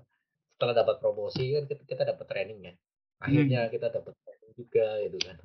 setelah 0.55 0.75
dapat 0.77 1.03
promosi 1.03 1.51
kan 1.51 1.67
kita, 1.67 1.83
kita 1.83 2.03
dapat 2.05 2.27
training 2.31 2.61
ya. 2.63 2.75
Akhirnya 3.19 3.67
kita 3.67 3.91
dapat 3.91 4.15
training 4.23 4.53
juga 4.55 4.87
gitu 5.03 5.19
kan 5.19 5.37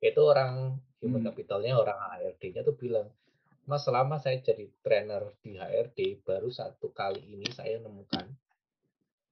itu 0.00 0.20
orang 0.20 0.74
human 0.98 1.20
Hmm. 1.20 1.28
capitalnya 1.28 1.74
orang 1.74 1.98
HRD-nya 2.12 2.62
tuh 2.62 2.74
bilang 2.74 3.10
mas 3.64 3.82
selama 3.82 4.16
saya 4.16 4.38
jadi 4.38 4.64
trainer 4.80 5.28
di 5.38 5.54
HRD 5.54 5.98
baru 6.22 6.48
satu 6.48 6.88
kali 6.90 7.20
ini 7.28 7.46
saya 7.48 7.76
nemukan 7.78 8.24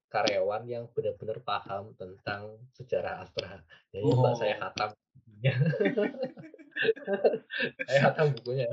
karyawan 0.09 0.63
yang 0.65 0.85
benar-benar 0.89 1.41
paham 1.41 1.95
tentang 1.95 2.43
sejarah 2.73 3.23
Astra 3.23 3.63
jadi 3.91 4.05
mbak 4.05 4.23
Oh. 4.27 4.37
saya 4.39 4.55
khatam 4.57 4.91
bukunya. 4.93 5.53
saya 7.83 7.99
khatam 8.03 8.27
bukunya. 8.35 8.69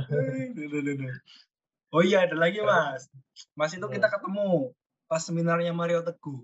Oh 1.90 2.02
iya 2.02 2.26
ada 2.26 2.36
lagi 2.36 2.60
mas. 2.60 3.08
Mas 3.54 3.72
itu 3.72 3.86
kita 3.86 4.10
ketemu 4.10 4.74
pas 5.06 5.22
seminarnya 5.22 5.72
Mario 5.72 6.02
Teguh 6.02 6.42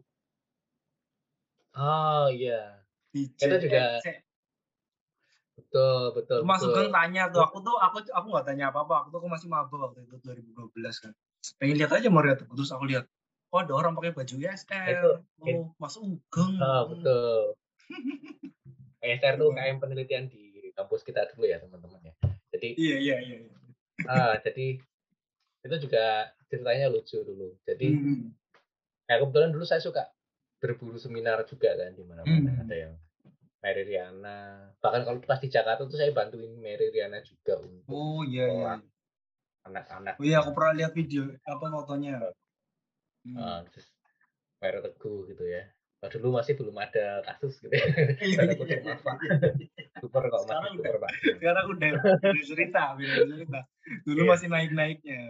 oh 1.71 2.27
iya 2.29 2.81
di 3.09 3.25
Kita 3.31 3.57
juga- 3.57 3.97
JNC. 3.97 4.28
Betul 5.59 6.01
betul 6.15 6.37
Mas 6.41 6.63
betul. 6.63 6.87
Tanya 6.89 7.27
tuh, 7.27 7.43
aku 7.43 7.59
tuh 7.59 7.75
aku 7.75 7.97
aku 8.07 8.27
nggak 8.31 8.45
tanya 8.47 8.65
apa-apa, 8.71 8.93
aku 9.03 9.07
tuh 9.11 9.19
aku 9.19 9.27
masih 9.27 9.47
maba 9.51 9.75
waktu 9.75 10.07
itu 10.07 10.15
2012 10.23 11.03
kan. 11.03 11.11
Pengen 11.59 11.75
lihat 11.75 11.91
aja 11.91 12.07
Mario 12.07 12.35
Teguh 12.35 12.55
terus 12.55 12.71
aku 12.71 12.87
lihat, 12.87 13.05
oh 13.51 13.59
ada 13.59 13.73
orang 13.75 13.93
pakai 13.93 14.11
baju. 14.11 14.35
Itu- 14.35 15.19
Oh 15.39 15.71
Mas 15.75 15.95
Ugeng. 15.95 16.53
Ah, 16.59 16.83
betul. 16.87 17.55
ESR 18.99 19.35
tuh 19.35 19.51
Betul. 19.51 19.55
UKM 19.55 19.77
penelitian 19.79 20.23
di 20.27 20.71
kampus 20.73 21.01
kita 21.01 21.27
dulu 21.31 21.43
ya 21.43 21.59
teman-teman 21.59 21.99
ya. 22.03 22.13
Jadi 22.51 22.69
Iya 22.75 22.97
iya 22.99 23.15
iya. 23.19 23.37
iya. 23.43 23.59
ah 24.07 24.35
jadi 24.39 24.79
itu 25.59 25.75
juga 25.79 26.03
ceritanya 26.47 26.87
lucu 26.87 27.19
dulu. 27.19 27.55
Jadi 27.63 27.87
Hmm. 27.89 28.31
ya 29.05 29.19
kebetulan 29.19 29.51
dulu 29.51 29.63
saya 29.63 29.79
suka 29.79 30.07
berburu 30.59 30.95
seminar 30.95 31.43
juga 31.43 31.71
kan 31.73 31.95
di 31.95 32.03
mana-mana 32.03 32.51
Hmm. 32.51 32.63
ada 32.63 32.75
yang 32.75 32.93
Mary 33.59 33.83
Riana. 33.85 34.39
Bahkan 34.77 35.01
kalau 35.03 35.19
pas 35.21 35.37
di 35.37 35.47
Jakarta 35.47 35.83
tuh 35.83 35.95
saya 35.95 36.11
bantuin 36.11 36.55
Mary 36.55 36.89
Riana 36.89 37.19
juga 37.19 37.59
untuk 37.59 37.83
Oh 37.87 38.23
iya 38.23 38.45
iya. 38.45 38.55
Orang. 38.55 38.81
anak-anak. 39.61 40.13
Oh 40.15 40.23
iya 40.23 40.37
aku 40.39 40.51
pernah 40.51 40.73
lihat 40.73 40.91
video 40.93 41.27
apa 41.43 41.65
fotonya. 41.67 42.15
Hmm. 43.21 43.35
Ah, 43.35 43.59
terus 43.67 43.91
Mary 44.57 44.79
Teguh 44.79 45.27
gitu 45.27 45.43
ya. 45.43 45.67
Nah, 45.99 46.07
dulu 46.07 46.39
masih 46.39 46.55
belum 46.55 46.75
ada 46.75 47.19
kasus 47.21 47.59
gitu. 47.59 47.75
ya. 47.75 47.83
Iya, 48.23 48.35
Tanda 48.39 48.47
iya, 48.47 48.55
kutip, 48.55 48.79
iya, 48.79 48.95
Pak. 48.97 49.15
iya. 49.19 49.35
Super 49.99 50.23
kok 50.25 50.39
Sekarang 50.39 50.63
masih 50.63 50.71
udah. 50.71 50.79
super 50.79 50.95
Pak. 50.95 51.11
Sekarang 51.35 51.65
udah 51.67 51.89
cerita, 52.47 52.83
cerita. 52.95 53.59
Dulu 54.07 54.21
Iya. 54.23 54.29
masih 54.31 54.47
naik-naiknya. 54.47 55.21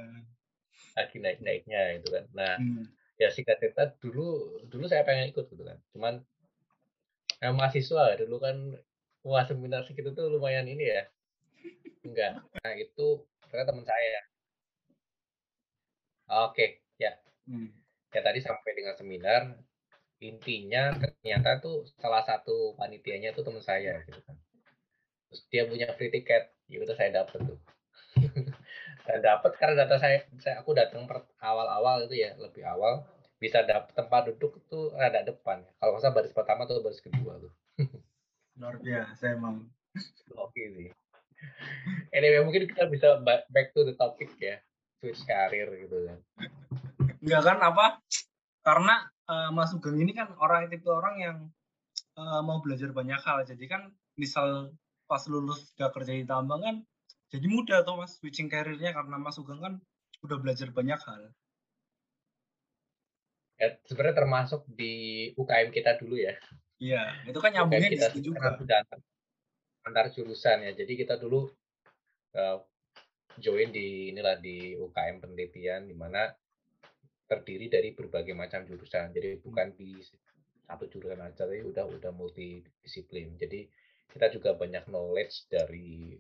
lagi 0.94 1.18
naik-naiknya 1.18 1.82
itu 1.98 2.08
kan. 2.12 2.26
Nah, 2.36 2.54
Hmm. 2.56 2.86
ya 3.16 3.28
singkat 3.30 3.58
cerita 3.58 3.90
dulu 3.98 4.28
dulu 4.68 4.86
saya 4.86 5.02
pengen 5.02 5.34
ikut 5.34 5.48
gitu 5.48 5.64
kan. 5.64 5.82
Cuman 5.90 6.22
yang 7.40 7.56
mahasiswa 7.56 8.20
dulu 8.20 8.38
kan 8.44 8.56
wah 9.24 9.44
seminar 9.48 9.84
segitu 9.88 10.12
tuh 10.12 10.28
lumayan 10.28 10.68
ini 10.68 10.84
ya. 10.84 11.04
Enggak. 12.04 12.40
Nah, 12.40 12.74
itu 12.76 13.24
ternyata 13.48 13.72
teman 13.72 13.86
saya. 13.88 14.20
Oke, 16.48 16.86
ya. 17.00 17.16
Hmm. 17.48 17.72
Ya 18.14 18.22
tadi 18.22 18.40
sampai 18.42 18.72
dengan 18.78 18.96
seminar 18.96 19.54
intinya 20.20 20.92
ternyata 21.00 21.64
tuh 21.64 21.88
salah 21.96 22.20
satu 22.28 22.76
panitianya 22.76 23.32
tuh 23.32 23.48
teman 23.48 23.64
saya 23.64 24.04
gitu 24.04 24.20
kan. 24.28 24.36
Terus 25.30 25.42
dia 25.48 25.64
punya 25.70 25.88
free 25.96 26.12
ticket, 26.12 26.52
ya 26.68 26.82
udah 26.84 26.96
saya 26.98 27.24
dapet 27.24 27.40
tuh. 27.46 27.60
Dan 29.08 29.20
dapat 29.26 29.52
karena 29.58 29.86
data 29.86 29.96
saya, 29.98 30.26
saya 30.42 30.62
aku 30.62 30.74
datang 30.76 31.06
awal-awal 31.42 32.06
itu 32.06 32.20
ya 32.20 32.36
lebih 32.38 32.66
awal 32.66 33.06
bisa 33.40 33.64
dapat 33.64 33.96
tempat 33.96 34.30
duduk 34.32 34.60
tuh 34.68 34.92
rada 34.94 35.24
depan. 35.24 35.64
Kalau 35.80 35.96
nggak 35.96 36.04
salah 36.04 36.16
baris 36.16 36.36
pertama 36.36 36.68
tuh 36.68 36.84
baris 36.84 37.00
kedua 37.00 37.40
tuh. 37.40 37.54
Luar 38.60 38.76
biasa 38.78 39.40
emang. 39.40 39.66
Oke 40.36 40.64
sih. 40.76 40.90
Anyway 42.12 42.44
mungkin 42.44 42.68
kita 42.68 42.92
bisa 42.92 43.24
ba- 43.24 43.48
back 43.48 43.72
to 43.72 43.88
the 43.88 43.96
topic 43.96 44.36
ya, 44.36 44.60
switch 45.00 45.24
karir 45.24 45.72
gitu 45.80 46.04
kan. 46.04 46.20
Enggak 47.24 47.44
kan 47.48 47.58
apa? 47.64 47.86
Karena 48.60 49.08
eh, 49.08 49.50
Mas 49.56 49.72
Sugeng 49.72 49.96
ini 49.96 50.12
kan 50.12 50.36
orang 50.36 50.68
tipe 50.68 50.92
orang 50.92 51.16
yang 51.24 51.38
eh, 52.20 52.42
mau 52.44 52.60
belajar 52.60 52.92
banyak 52.92 53.24
hal. 53.24 53.48
Jadi 53.48 53.66
kan 53.72 53.88
misal 54.20 54.76
pas 55.08 55.24
lulus 55.32 55.74
udah 55.80 55.90
kerja 55.96 56.12
di 56.12 56.28
tambang 56.28 56.62
kan 56.62 56.76
jadi 57.30 57.46
mudah 57.46 57.86
tuh 57.86 58.02
Mas 58.02 58.18
switching 58.18 58.50
karirnya 58.50 58.90
karena 58.90 59.22
Mas 59.22 59.38
Sugeng 59.38 59.62
kan 59.62 59.74
udah 60.26 60.38
belajar 60.42 60.74
banyak 60.74 60.98
hal. 60.98 61.30
Ya, 63.60 63.76
sebenarnya 63.84 64.24
termasuk 64.24 64.64
di 64.72 64.94
UKM 65.36 65.70
kita 65.76 66.00
dulu 66.00 66.16
ya. 66.16 66.32
Iya, 66.80 67.28
itu 67.28 67.40
kan 67.44 67.52
UKM 67.52 67.56
nyambungnya 67.60 67.90
di 67.92 68.00
kita 68.00 68.08
situ 68.16 68.32
karena 68.32 68.56
juga. 68.56 68.60
sudah 68.64 68.78
antar, 68.88 69.00
antar 69.84 70.06
jurusan 70.16 70.58
ya. 70.64 70.72
Jadi 70.72 70.94
kita 70.96 71.20
dulu 71.20 71.52
eh, 72.40 72.58
join 73.38 73.70
di 73.76 74.16
inilah 74.16 74.40
di 74.40 74.80
UKM 74.80 75.20
penelitian 75.20 75.92
di 75.92 75.96
mana 75.96 76.32
terdiri 77.28 77.68
dari 77.68 77.92
berbagai 77.92 78.32
macam 78.32 78.64
jurusan. 78.64 79.12
Jadi 79.12 79.44
bukan 79.44 79.76
di 79.76 80.00
satu 80.64 80.88
jurusan 80.88 81.20
aja, 81.20 81.44
tapi 81.44 81.60
udah 81.62 81.84
udah 81.84 82.12
multidisiplin. 82.16 83.36
Jadi 83.36 83.68
kita 84.10 84.32
juga 84.34 84.56
banyak 84.56 84.88
knowledge 84.88 85.52
dari 85.52 86.18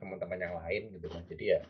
teman-teman 0.00 0.40
yang 0.40 0.54
lain 0.56 0.82
gitu 0.96 1.06
kan. 1.12 1.22
Jadi 1.28 1.44
ya 1.52 1.60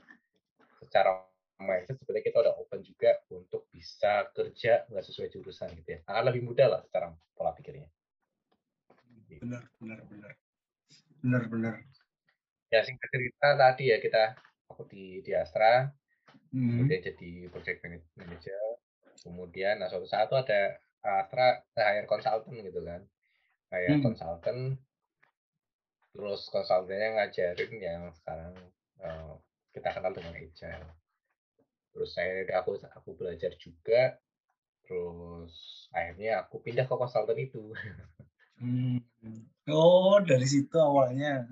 secara 0.78 1.26
mindset 1.58 1.98
sebenarnya 1.98 2.24
kita 2.30 2.38
udah 2.38 2.54
open 2.58 2.80
juga 2.86 3.18
untuk 3.34 3.66
bisa 3.74 4.30
kerja 4.30 4.86
nggak 4.86 5.04
sesuai 5.04 5.28
jurusan 5.34 5.74
gitu 5.82 5.98
ya. 5.98 6.00
Akan 6.06 6.30
lebih 6.30 6.46
mudah 6.46 6.66
lah 6.70 6.80
secara 6.86 7.10
pola 7.34 7.50
pikirnya. 7.54 7.90
Benar, 9.28 9.62
benar, 9.78 9.98
benar. 10.06 10.32
Benar, 11.18 11.42
benar. 11.50 11.74
Ya 12.70 12.80
singkat 12.86 13.08
cerita 13.10 13.48
tadi 13.58 13.90
ya 13.90 13.98
kita 13.98 14.38
aku 14.70 14.86
di 14.86 15.24
di 15.24 15.32
Astra, 15.34 15.90
Hmm. 16.48 16.80
kemudian 16.80 17.00
jadi 17.04 17.30
project 17.52 17.84
manag- 17.84 18.12
manager, 18.16 18.60
kemudian 19.20 19.80
nah 19.80 19.88
suatu 19.92 20.08
saat 20.08 20.32
tuh 20.32 20.40
ada 20.40 20.80
Astra 21.04 21.60
hire 21.76 22.08
consultant 22.08 22.56
gitu 22.56 22.80
kan, 22.84 23.04
kayak 23.68 24.00
Hmm. 24.00 24.04
consultant, 24.04 24.60
terus 26.12 26.48
konsultannya 26.48 27.20
ngajarin 27.20 27.72
yang 27.80 28.02
sekarang 28.16 28.54
eh, 28.98 29.32
kita 29.76 29.94
kenal 29.94 30.10
dengan 30.10 30.34
agile 30.34 30.97
terus 31.92 32.10
saya 32.14 32.46
aku 32.60 32.78
aku 32.80 33.10
belajar 33.18 33.52
juga 33.58 34.16
terus 34.86 35.52
akhirnya 35.92 36.44
aku 36.46 36.60
pindah 36.64 36.84
ke 36.88 36.94
konsultan 36.94 37.38
itu 37.38 37.72
Hmm. 38.58 38.98
Oh, 39.70 40.18
dari 40.18 40.42
situ 40.42 40.74
awalnya. 40.82 41.46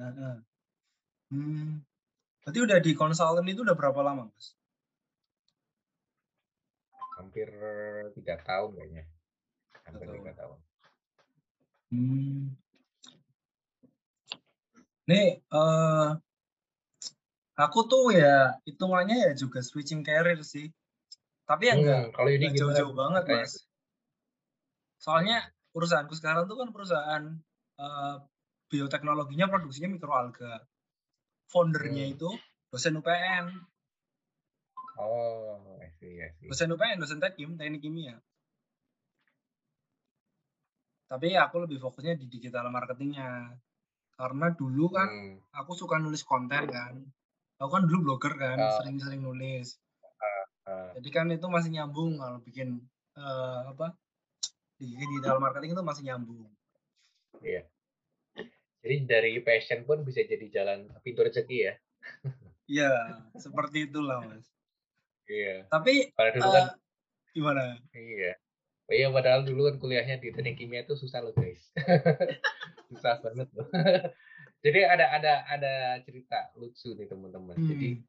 Hmm. 1.31 1.79
Berarti 2.43 2.59
udah 2.59 2.79
di 2.83 2.99
konsultan 2.99 3.47
itu 3.47 3.63
udah 3.63 3.79
berapa 3.79 4.03
lama, 4.03 4.27
Mas? 4.27 4.59
hampir 7.17 7.49
tiga 8.17 8.37
tahun 8.45 8.71
kayaknya 8.77 9.05
hampir 9.89 10.09
tiga 10.21 10.33
tahun 10.37 10.61
Hmm. 11.87 12.51
Nih, 15.07 15.39
eh 15.39 16.09
aku 17.65 17.79
tuh 17.91 18.05
ya 18.13 18.57
hitungannya 18.69 19.17
ya 19.27 19.31
juga 19.43 19.59
switching 19.65 20.03
career 20.09 20.41
sih. 20.45 20.67
Tapi 21.49 21.63
ya 21.71 21.75
enggak, 21.79 22.01
Hmm, 22.05 22.13
kalau 22.17 22.31
ini 22.37 22.47
jauh-jauh 22.59 22.95
banget, 23.01 23.25
Mas. 23.33 23.53
Soalnya 25.05 25.37
perusahaanku 25.73 26.15
sekarang 26.21 26.45
tuh 26.51 26.57
kan 26.61 26.69
perusahaan 26.75 27.23
eh, 27.85 28.15
bioteknologinya 28.71 29.47
produksinya 29.53 29.89
mikroalga. 29.97 30.53
Foundernya 31.53 32.05
Hmm. 32.07 32.15
itu 32.15 32.31
dosen 32.73 32.99
UPN, 33.01 33.47
oh 34.99 35.79
I 35.81 35.89
see, 36.01 36.21
I 36.21 36.31
see. 36.41 36.49
dosen 36.51 36.73
UPN, 36.75 36.99
dosen 37.03 37.19
teknik 37.23 37.57
teknik 37.61 37.81
kimia. 37.85 38.17
Tapi 41.07 41.29
aku 41.39 41.57
lebih 41.65 41.79
fokusnya 41.79 42.19
di 42.21 42.27
digital 42.27 42.67
marketingnya. 42.77 43.31
Karena 44.19 44.47
dulu 44.61 44.87
kan 44.91 45.09
Hmm, 45.09 45.39
aku 45.55 45.73
suka 45.81 45.97
nulis 46.03 46.23
konten 46.27 46.65
kan. 46.67 46.95
Aku 47.57 47.71
kan 47.73 47.89
dulu 47.89 47.99
blogger 48.05 48.37
kan, 48.37 48.59
Oh. 48.61 48.73
sering-sering 48.81 49.25
nulis. 49.25 49.81
ah, 50.67 50.93
Jadi 50.97 51.09
kan 51.09 51.29
itu 51.29 51.47
masih 51.47 51.73
nyambung 51.73 52.17
kalau 52.17 52.41
bikin 52.41 52.85
eh, 53.17 53.61
apa 53.65 53.97
di 54.77 54.93
digital 54.93 55.41
marketing 55.41 55.73
itu 55.73 55.81
masih 55.81 56.05
nyambung. 56.05 56.53
iya 57.41 57.65
jadi 58.81 58.97
dari 59.05 59.33
passion 59.41 59.85
pun 59.85 60.05
bisa 60.05 60.21
jadi 60.21 60.47
jalan 60.49 60.89
pintu 61.01 61.21
rezeki 61.21 61.59
ya 61.59 61.75
Iya, 62.69 62.93
seperti 63.37 63.87
itulah 63.89 64.21
mas. 64.21 64.45
iya 65.27 65.65
Tapi 65.69 66.13
pada 66.13 66.33
dulu 66.33 66.45
eh, 66.45 66.53
kan 66.53 66.65
gimana? 67.33 67.65
iya 67.93 68.37
Oh 68.87 68.95
iya 68.95 69.09
padahal 69.11 69.43
dulu 69.43 69.67
kan 69.67 69.77
kuliahnya 69.77 70.17
di 70.19 70.31
teknik 70.31 70.61
kimia 70.61 70.85
itu 70.85 70.95
susah 70.95 71.19
loh 71.21 71.33
guys 71.33 71.73
susah 72.89 73.19
banget 73.21 73.49
loh 73.53 73.67
jadi 74.65 74.81
ada 74.89 75.07
ada 75.17 75.33
ada 75.47 75.75
cerita 76.03 76.51
lucu 76.57 76.97
nih 76.97 77.07
teman-teman. 77.07 77.57
Jadi 77.57 77.89
Hmm. 77.97 78.05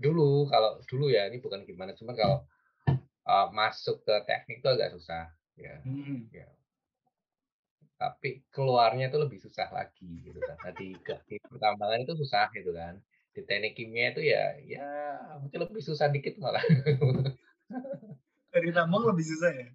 dulu 0.00 0.48
kalau 0.48 0.80
dulu 0.88 1.12
ya 1.12 1.28
ini 1.28 1.38
bukan 1.44 1.64
gimana 1.68 1.92
cuman 1.92 2.14
kalau 2.16 2.38
uh, 3.28 3.48
masuk 3.52 4.00
ke 4.06 4.14
teknik 4.24 4.64
itu 4.64 4.68
agak 4.68 4.96
susah 4.96 5.28
ya. 5.56 5.80
Hmm. 5.84 6.28
ya. 6.32 6.48
Tapi 8.00 8.48
keluarnya 8.48 9.12
itu 9.12 9.18
lebih 9.20 9.38
susah 9.44 9.68
lagi 9.68 10.24
gitu 10.24 10.40
kan. 10.40 10.56
Nah, 10.64 10.72
di, 10.72 10.96
ke- 10.96 11.20
pertambangan 11.52 12.00
itu 12.00 12.16
susah 12.16 12.48
gitu 12.56 12.72
kan. 12.72 12.96
Di 13.36 13.44
teknik 13.44 13.76
kimia 13.76 14.16
itu 14.16 14.24
ya 14.24 14.56
ya 14.64 14.88
mungkin 15.36 15.68
lebih 15.68 15.84
susah 15.84 16.08
dikit 16.08 16.40
malah. 16.40 16.64
Dari 18.52 18.70
tambang 18.74 19.04
lebih 19.06 19.24
susah 19.26 19.50
ya. 19.52 19.68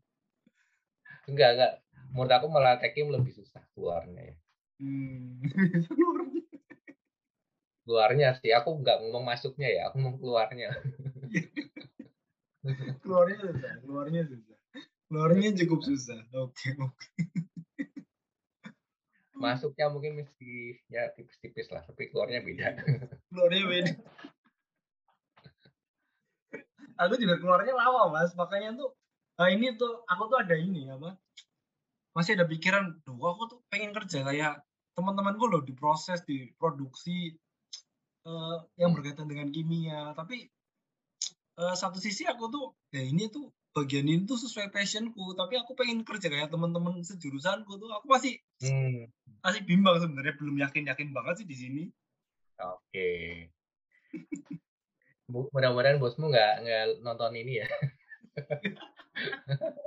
enggak 1.30 1.50
enggak. 1.58 1.74
Menurut 2.14 2.32
aku 2.32 2.48
malah 2.50 2.78
tekim 2.82 3.12
lebih 3.12 3.34
susah 3.36 3.62
keluarnya 3.76 4.34
ya 4.34 4.36
Hmm. 4.76 5.40
keluarnya 7.86 8.34
sih 8.42 8.50
aku 8.50 8.82
nggak 8.82 8.98
ngomong 8.98 9.30
masuknya 9.30 9.70
ya 9.70 9.82
aku 9.88 10.02
ngomong 10.02 10.20
keluarnya 10.20 10.74
keluarnya 13.06 13.38
susah, 13.46 13.72
keluarnya 13.86 14.22
susah. 14.26 14.58
Keluarnya 15.06 15.54
cukup 15.54 15.86
susah. 15.86 16.18
Oke, 16.34 16.74
oke. 16.82 17.08
masuknya 19.36 19.92
mungkin 19.92 20.24
mesti 20.24 20.80
ya 20.88 21.12
tipis-tipis 21.12 21.68
lah 21.68 21.84
tapi 21.84 22.08
keluarnya 22.08 22.40
beda 22.40 22.80
Keluarnya 23.30 23.64
beda. 23.68 23.94
aku 26.96 27.14
juga 27.20 27.36
keluarnya 27.44 27.76
lama 27.76 28.16
mas, 28.16 28.32
makanya 28.40 28.80
tuh 28.80 28.96
nah 29.36 29.52
ini 29.52 29.76
tuh 29.76 30.08
aku 30.08 30.32
tuh 30.32 30.40
ada 30.40 30.56
ini 30.56 30.88
apa? 30.88 31.20
Masih 32.16 32.40
ada 32.40 32.48
pikiran, 32.48 32.96
duh 33.04 33.20
aku 33.20 33.44
tuh 33.52 33.60
pengen 33.68 33.92
kerja 33.92 34.24
kayak 34.24 34.64
teman-temanku 34.96 35.52
loh 35.52 35.60
di 35.68 35.76
proses, 35.76 36.24
di 36.24 36.48
produksi 36.56 37.36
eh, 38.24 38.58
yang 38.80 38.96
berkaitan 38.96 39.28
dengan 39.28 39.52
kimia. 39.52 40.16
Tapi 40.16 40.48
eh, 41.60 41.76
satu 41.76 42.00
sisi 42.00 42.24
aku 42.24 42.48
tuh 42.48 42.66
ya 42.96 43.04
ini 43.04 43.28
tuh 43.28 43.52
bagian 43.76 44.08
ini 44.08 44.24
tuh 44.24 44.40
sesuai 44.40 44.72
passionku, 44.72 45.36
tapi 45.36 45.60
aku 45.60 45.76
pengen 45.76 46.08
kerja 46.08 46.32
kayak 46.32 46.48
teman-teman 46.48 47.04
sejurusanku 47.04 47.76
tuh. 47.76 47.92
Aku 48.00 48.08
masih 48.08 48.40
hmm, 48.64 49.12
masih 49.44 49.68
bimbang 49.68 50.00
sebenarnya, 50.00 50.40
belum 50.40 50.56
yakin-yakin 50.64 51.12
banget 51.12 51.44
sih 51.44 51.48
di 51.52 51.58
sini. 51.60 51.84
oke 52.56 53.12
Bu- 55.28 55.52
mudah-mudahan 55.52 56.00
bosmu 56.00 56.32
nggak 56.32 56.64
nggak 56.64 56.84
nonton 57.04 57.36
ini 57.36 57.60
ya 57.60 57.68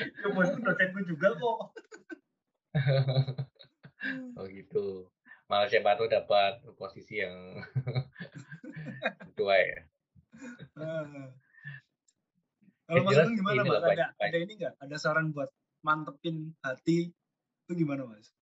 Ya 0.00 0.28
bosku 0.34 0.58
dosenku 0.58 1.00
juga 1.06 1.28
kok. 1.38 1.58
oh 4.38 4.46
gitu 4.50 5.08
malah 5.46 5.68
siapa 5.68 5.94
tahu 5.94 6.08
dapat 6.08 6.58
posisi 6.80 7.20
yang 7.22 7.62
sesuai 9.30 9.62
ya 9.62 9.80
Kalau 12.84 13.00
Mas 13.00 13.16
jelas 13.16 13.26
Agung 13.30 13.38
gimana 13.40 13.60
ini 13.62 13.70
Mas? 13.70 13.80
Ada, 13.80 13.86
baik. 13.88 14.28
ada 14.28 14.38
ini 14.42 14.52
nggak? 14.60 14.74
Ada 14.76 14.96
saran 15.00 15.32
buat 15.32 15.48
mantepin 15.80 16.52
hati 16.60 17.14
itu 17.64 17.72
gimana 17.72 18.04
Mas? 18.04 18.34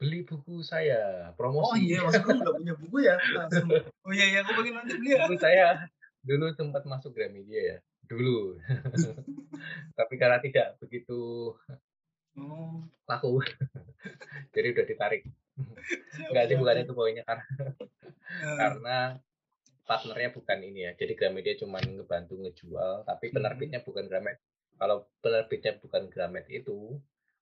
beli 0.00 0.24
buku 0.24 0.64
saya 0.64 1.28
Oh 1.28 1.36
promosi 1.36 1.92
iya, 1.92 2.00
Mas 2.00 2.16
Agung 2.16 2.40
udah 2.40 2.56
punya 2.56 2.74
buku 2.74 2.96
ya? 3.04 3.14
Langsung. 3.38 3.68
Oh 4.00 4.12
iya, 4.16 4.26
iya 4.32 4.38
aku 4.42 4.56
pengen 4.58 4.74
nanti 4.80 4.92
beli 4.96 5.12
ya. 5.12 5.28
buku 5.28 5.36
saya 5.36 5.66
dulu 6.24 6.52
sempat 6.52 6.84
masuk 6.84 7.16
Gramedia 7.16 7.76
ya 7.76 7.78
dulu. 8.10 8.58
Tapi 9.98 10.14
karena 10.20 10.38
tidak 10.42 10.76
begitu 10.82 11.54
Oh, 12.38 12.78
laku 13.10 13.42
jadi 14.54 14.66
udah 14.74 14.84
ditarik. 14.86 15.22
Enggak 16.30 16.44
sih 16.46 16.54
siap, 16.54 16.60
bukan 16.62 16.76
siap. 16.78 16.84
itu 16.86 16.92
poinnya 16.94 17.24
karena 17.26 17.44
Ah, 18.40 18.54
karena 18.56 18.98
partnernya 19.84 20.30
bukan 20.30 20.58
ini 20.62 20.86
ya 20.86 20.92
jadi 20.94 21.12
Gramedia 21.18 21.54
cuma 21.58 21.82
ngebantu 21.82 22.38
ngejual 22.38 23.02
tapi 23.04 23.34
Hmm. 23.34 23.34
penerbitnya 23.34 23.80
bukan 23.82 24.06
Gramet. 24.06 24.38
Kalau 24.78 25.10
penerbitnya 25.20 25.72
bukan 25.82 26.06
Gramet 26.08 26.46
itu 26.48 26.96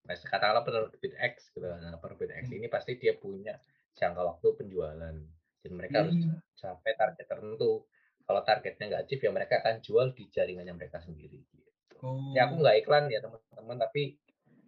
nah 0.09 0.17
katakanlah 0.17 0.65
penerbit 0.65 1.13
X 1.21 1.53
gitu. 1.53 1.69
Nah 1.69 2.01
penerbit 2.01 2.33
X 2.33 2.49
ini 2.57 2.67
pasti 2.73 2.97
dia 2.97 3.13
punya 3.15 3.61
jangka 3.95 4.23
waktu 4.25 4.47
penjualan. 4.57 5.17
Dan 5.61 5.73
mereka 5.77 6.09
harus 6.09 6.17
Hmm. 6.17 6.41
capai 6.57 6.93
target 6.97 7.27
tertentu 7.29 7.85
kalau 8.29 8.45
targetnya 8.45 8.85
nggak 8.93 9.03
achieve 9.09 9.25
ya 9.25 9.33
mereka 9.33 9.64
akan 9.64 9.81
jual 9.81 10.12
di 10.12 10.29
jaringannya 10.29 10.77
mereka 10.77 11.01
sendiri 11.01 11.41
gitu. 11.41 11.71
Oh, 12.05 12.37
ya 12.37 12.45
aku 12.45 12.61
nggak 12.61 12.85
iklan 12.85 13.09
ya 13.09 13.25
teman-teman 13.25 13.81
tapi 13.81 14.21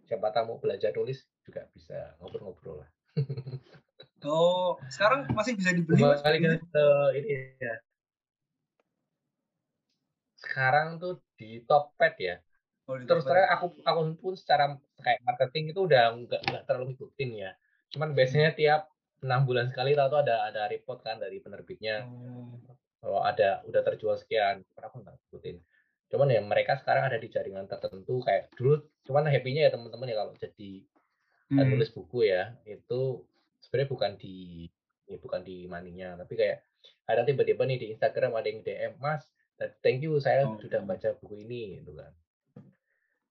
siapa 0.09 0.33
tahu 0.33 0.43
mau 0.49 0.57
belajar 0.57 0.89
tulis 0.89 1.21
juga 1.45 1.69
bisa 1.69 2.17
ngobrol-ngobrol 2.17 2.81
lah. 2.81 2.89
Oh, 4.21 4.77
sekarang 4.85 5.25
masih 5.33 5.57
bisa 5.57 5.73
dibeli 5.73 5.97
Mas? 5.97 6.21
bukunya? 6.21 6.61
ke 6.61 6.85
ini 7.17 7.57
ya. 7.57 7.75
Sekarang 10.37 11.01
tuh 11.01 11.25
di 11.33 11.65
Tokped 11.65 12.21
ya. 12.21 12.37
Oh, 12.85 13.01
di 13.01 13.09
terus 13.09 13.25
terang 13.25 13.49
aku 13.49 13.81
aku 13.81 14.21
pun 14.21 14.37
secara 14.37 14.77
kayak 15.01 15.25
marketing 15.25 15.73
itu 15.73 15.89
udah 15.89 16.13
nggak 16.21 16.37
nggak 16.37 16.63
terlalu 16.69 16.93
ngikutin 16.93 17.29
ya. 17.33 17.51
Cuman 17.89 18.13
biasanya 18.13 18.53
tiap 18.53 18.93
enam 19.25 19.41
bulan 19.41 19.73
sekali 19.73 19.97
tahu 19.97 20.07
tuh 20.13 20.19
ada 20.21 20.35
ada 20.53 20.69
report 20.69 21.01
kan 21.01 21.17
dari 21.17 21.41
penerbitnya. 21.41 22.05
Oh, 22.05 22.61
kalau 23.01 23.19
ada 23.25 23.65
udah 23.65 23.81
terjual 23.81 24.15
sekian 24.15 24.61
cuman 24.71 24.83
aku 24.87 24.95
nggak 25.01 25.15
ngikutin 25.17 25.57
cuman 26.11 26.27
ya 26.29 26.41
mereka 26.43 26.77
sekarang 26.77 27.03
ada 27.09 27.17
di 27.17 27.27
jaringan 27.31 27.65
tertentu 27.65 28.21
kayak 28.21 28.53
dulu 28.53 28.83
cuman 29.07 29.25
happy-nya 29.27 29.67
ya 29.67 29.71
teman-teman 29.73 30.11
ya 30.11 30.15
kalau 30.21 30.33
jadi 30.37 30.71
hmm. 31.49 31.67
nulis 31.73 31.89
buku 31.91 32.29
ya 32.29 32.53
itu 32.67 33.25
sebenarnya 33.65 33.89
bukan 33.89 34.11
di 34.19 34.67
ya 35.09 35.17
bukan 35.17 35.41
di 35.43 35.65
maninya 35.67 36.15
tapi 36.21 36.37
kayak 36.37 36.63
ada 37.09 37.25
tiba-tiba 37.27 37.63
nih 37.67 37.77
di 37.81 37.87
Instagram 37.95 38.37
ada 38.37 38.47
yang 38.47 38.61
DM 38.63 38.93
Mas 39.01 39.25
thank 39.83 40.05
you 40.05 40.15
saya 40.21 40.45
Oh. 40.47 40.57
sudah 40.61 40.81
baca 40.85 41.17
buku 41.19 41.41
ini 41.43 41.81
gitu 41.81 41.97
kan 41.97 42.11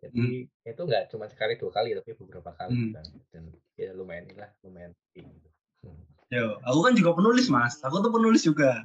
jadi 0.00 0.48
itu 0.48 0.80
nggak 0.80 1.12
cuma 1.12 1.28
sekali 1.28 1.60
dua 1.60 1.70
kali 1.72 1.92
tapi 1.92 2.16
beberapa 2.16 2.56
kali 2.56 2.72
Hmm. 2.72 2.92
kan 2.96 3.06
dan 3.36 3.44
ya 3.76 3.92
lumayan 3.92 4.24
lah 4.34 4.50
lumayan 4.64 4.92
gitu 5.14 5.48
Hmm. 5.80 5.96
Yo, 6.28 6.60
aku 6.60 6.84
kan 6.84 6.92
juga 6.92 7.16
penulis 7.16 7.48
Mas. 7.48 7.80
Aku 7.80 8.04
tuh 8.04 8.12
penulis 8.12 8.44
juga. 8.44 8.84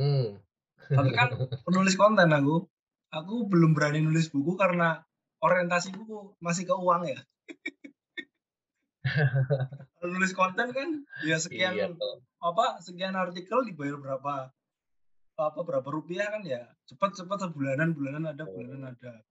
Hmm. 0.00 0.26
Tapi 0.90 1.10
kan 1.12 1.28
penulis 1.68 1.94
konten 2.00 2.32
aku. 2.32 2.64
Aku 3.10 3.50
belum 3.50 3.74
berani 3.74 4.00
nulis 4.00 4.30
buku 4.30 4.54
karena 4.54 5.02
orientasi 5.42 5.92
buku 5.92 6.34
masih 6.40 6.64
ke 6.64 6.74
uang 6.74 7.10
ya. 7.10 7.18
Nulis 10.00 10.32
konten 10.32 10.70
kan 10.70 10.88
ya 11.26 11.36
sekian 11.36 11.74
iya 11.74 11.86
apa 12.40 12.80
sekian 12.80 13.16
artikel 13.16 13.64
dibayar 13.68 14.00
berapa 14.00 14.48
apa 15.40 15.60
berapa 15.64 15.88
rupiah 15.88 16.28
kan 16.32 16.44
ya 16.44 16.68
cepat 16.88 17.16
cepat 17.16 17.48
sebulanan 17.48 17.92
bulanan 17.96 18.32
ada 18.32 18.44
bulanan 18.44 18.92
ada 18.92 19.24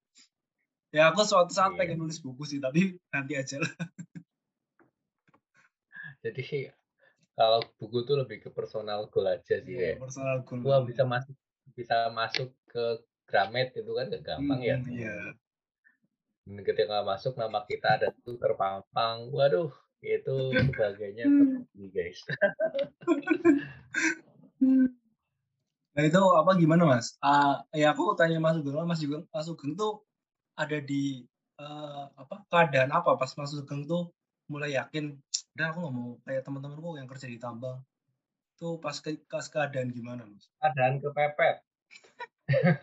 ya 0.89 1.13
aku 1.13 1.21
suatu 1.21 1.53
saat 1.53 1.73
Iya. 1.73 1.85
pengen 1.85 2.01
nulis 2.01 2.21
buku 2.21 2.45
sih 2.45 2.57
tapi 2.61 2.97
nanti 3.13 3.33
aja 3.37 3.61
lah 3.61 3.73
Jadi 6.19 6.41
kalau 7.39 7.63
buku 7.79 8.03
tuh 8.03 8.19
lebih 8.19 8.43
ke 8.43 8.49
personal 8.51 9.07
goal 9.07 9.31
aja 9.31 9.63
sih 9.63 9.71
Iya, 9.71 9.95
kayak 9.95 10.03
personal 10.03 10.43
goal 10.43 10.59
gua 10.59 10.77
bisa 10.83 11.07
masuk 11.07 11.35
bisa 11.71 12.11
masuk 12.11 12.51
ke 12.67 12.99
Gramet 13.29 13.77
itu 13.77 13.93
kan 13.93 14.09
gak 14.09 14.25
gampang 14.25 14.59
ya. 14.65 14.81
Hmm, 14.81 14.89
iya 14.89 15.13
Dan 16.49 16.65
ketika 16.65 17.05
masuk 17.05 17.37
nama 17.37 17.61
kita 17.61 18.01
ada 18.01 18.09
tuh 18.25 18.41
terpampang. 18.41 19.29
Waduh, 19.29 19.69
itu 20.01 20.57
sebagainya 20.65 21.29
terjadi 21.37 21.85
guys. 21.93 22.19
Nah 25.99 26.07
itu 26.07 26.21
apa 26.21 26.55
gimana 26.55 26.87
mas? 26.87 27.19
Ah, 27.19 27.59
ya 27.75 27.91
aku 27.91 28.15
tanya 28.15 28.39
Mas 28.39 28.55
Sugeng, 28.55 28.87
Mas 28.87 29.03
Sugeng, 29.03 29.23
Mas 29.35 29.45
Sugeng 29.51 29.75
tuh 29.75 29.99
ada 30.55 30.79
di 30.79 31.27
eh, 31.59 32.03
apa 32.15 32.39
keadaan 32.47 32.95
apa 32.95 33.19
pas 33.19 33.35
Mas 33.35 33.51
Sugeng 33.51 33.83
tuh 33.83 34.07
mulai 34.47 34.79
yakin, 34.79 35.19
udah 35.59 35.75
aku 35.75 35.79
nggak 35.83 35.95
mau 35.99 36.11
kayak 36.23 36.43
teman-temanku 36.47 36.89
yang 36.95 37.07
kerja 37.11 37.27
di 37.27 37.35
tambang. 37.35 37.83
Tuh 38.55 38.79
pas 38.79 38.95
ke, 38.95 39.19
pas 39.27 39.43
keadaan 39.43 39.91
gimana 39.91 40.23
mas? 40.23 40.47
Keadaan 40.55 41.03
kepepet. 41.03 41.59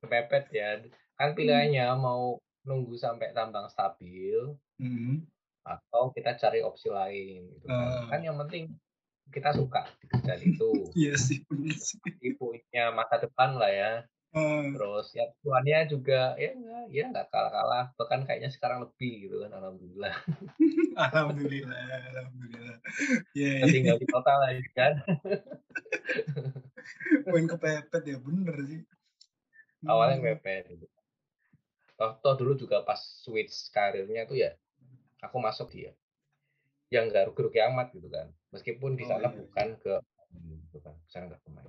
kepepet 0.00 0.44
ya. 0.48 0.80
Kan 1.20 1.36
pilihannya 1.36 1.92
mau 2.00 2.40
nunggu 2.64 2.96
sampai 2.96 3.36
tambang 3.36 3.68
stabil 3.68 4.56
Hmm. 4.80 5.28
atau 5.66 6.08
kita 6.16 6.38
cari 6.40 6.64
opsi 6.64 6.88
lain 6.88 7.52
gitu 7.52 7.68
kan. 7.68 7.92
Ah. 7.92 8.08
Kan 8.08 8.24
yang 8.24 8.40
penting 8.40 8.72
kita 9.28 9.52
suka 9.52 9.84
di 10.00 10.08
kerjaan 10.08 10.40
itu. 10.40 10.70
Iya 11.04 11.20
sih 11.20 11.44
sih. 11.76 12.00
Punya 12.40 12.96
masa 12.96 13.20
depan 13.20 13.60
lah 13.60 13.68
ya. 13.68 13.92
Ah, 14.36 14.60
Terus 14.74 15.06
ya 15.16 15.24
tuannya 15.40 15.78
juga 15.92 16.36
ya 16.36 16.50
nggak 16.52 16.84
ya 16.92 17.02
nggak 17.10 17.26
kalah-kalah. 17.32 17.84
Bahkan 17.98 18.20
kayaknya 18.28 18.50
sekarang 18.52 18.78
lebih 18.84 19.12
gitu 19.28 19.36
kan. 19.42 19.50
Alhamdulillah. 19.56 20.14
alhamdulillah, 21.08 21.82
alhamdulillah. 22.12 22.76
Kita 23.32 23.66
iya. 23.66 23.72
tinggal 23.72 23.96
di 24.02 24.06
kota 24.06 24.32
lagi 24.36 24.64
kan. 24.76 24.92
poin 27.24 27.44
kepepet 27.48 28.02
ya 28.04 28.16
bener 28.20 28.56
sih. 28.68 28.80
Awalnya 29.88 30.16
Hmm. 30.20 30.24
mepet 30.28 30.64
gitu. 30.74 30.86
Toh, 31.98 32.12
toh 32.22 32.34
dulu 32.38 32.52
juga 32.54 32.86
pas 32.86 33.00
switch 33.24 33.74
karirnya 33.74 34.22
tuh 34.30 34.38
ya 34.38 34.54
aku 35.18 35.36
masuk 35.42 35.66
dia 35.74 35.90
yang 36.94 37.10
nggak 37.10 37.28
rugi-rugi 37.28 37.60
amat 37.68 37.92
gitu 37.92 38.08
kan 38.08 38.32
meskipun 38.54 38.96
di 38.96 39.04
Oh, 39.04 39.08
sana 39.10 39.28
iya. 39.28 39.38
bukan 39.44 39.68
ke 39.82 39.94
gitu 40.64 40.78
kan 40.80 40.94
di 40.96 41.10
sana 41.10 41.24
nggak 41.28 41.42
pemain 41.44 41.68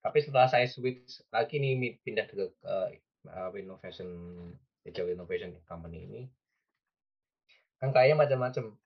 tapi 0.00 0.24
setelah 0.24 0.48
saya 0.48 0.64
switch 0.64 1.20
lagi 1.28 1.60
nih 1.60 2.00
pindah 2.00 2.24
ke 2.24 2.48
uh, 2.64 2.88
innovation 3.52 4.08
agile 4.88 5.12
innovation 5.12 5.52
company 5.68 6.08
ini 6.08 6.22
kan 7.80 7.96
kayaknya 7.96 8.16
macam-macam. 8.20 8.76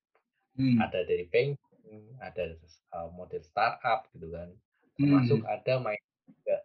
Hmm. 0.54 0.78
ada 0.78 1.02
dari 1.02 1.26
banking 1.26 2.14
ada 2.22 2.54
uh, 2.94 3.10
model 3.10 3.42
startup 3.42 4.06
gitu 4.14 4.30
kan. 4.30 4.54
Hmm. 4.94 5.02
termasuk 5.02 5.42
ada 5.42 5.82
main 5.82 5.98
juga. 6.30 6.62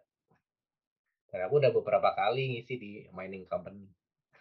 Dan 1.34 1.50
aku 1.50 1.58
udah 1.58 1.74
beberapa 1.74 2.14
kali 2.14 2.54
ngisi 2.54 2.78
di 2.78 3.02
mining 3.10 3.50
company. 3.50 3.90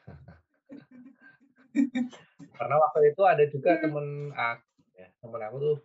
Karena 2.61 2.75
waktu 2.77 3.09
itu 3.09 3.25
ada 3.25 3.41
juga 3.49 3.81
temen 3.81 4.29
aku 4.37 4.69
ya 4.93 5.09
temen 5.23 5.41
aku 5.41 5.57
tuh 5.57 5.77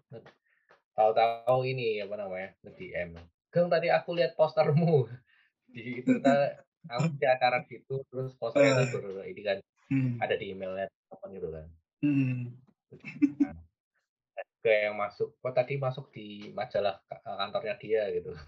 tahu-tahu 0.99 1.63
ini 1.65 2.03
apa 2.03 2.19
namanya 2.19 2.51
nge 2.67 2.73
DM 2.77 3.15
Geng 3.55 3.71
tadi 3.71 3.87
aku 3.87 4.19
lihat 4.19 4.35
postermu 4.35 5.07
di 5.75 6.03
itu 6.03 6.11
aku 6.91 7.07
di 7.15 7.27
acara 7.31 7.63
gitu 7.71 8.03
terus 8.11 8.35
posternya 8.35 8.83
itu 8.83 8.99
ber- 8.99 9.31
ini 9.31 9.43
kan 9.47 9.59
Hmm. 9.85 10.17
ada 10.17 10.33
di 10.35 10.57
emailnya 10.57 10.89
apa 11.13 11.29
gitu 11.29 11.53
kan 11.53 11.69
Hmm. 12.03 12.57
ke 14.65 14.89
yang 14.89 14.97
masuk 14.97 15.37
kok 15.45 15.53
tadi 15.53 15.77
masuk 15.77 16.09
di 16.09 16.49
majalah 16.57 17.05
ka- 17.05 17.21
kantornya 17.21 17.77
dia 17.77 18.09
gitu. 18.17 18.33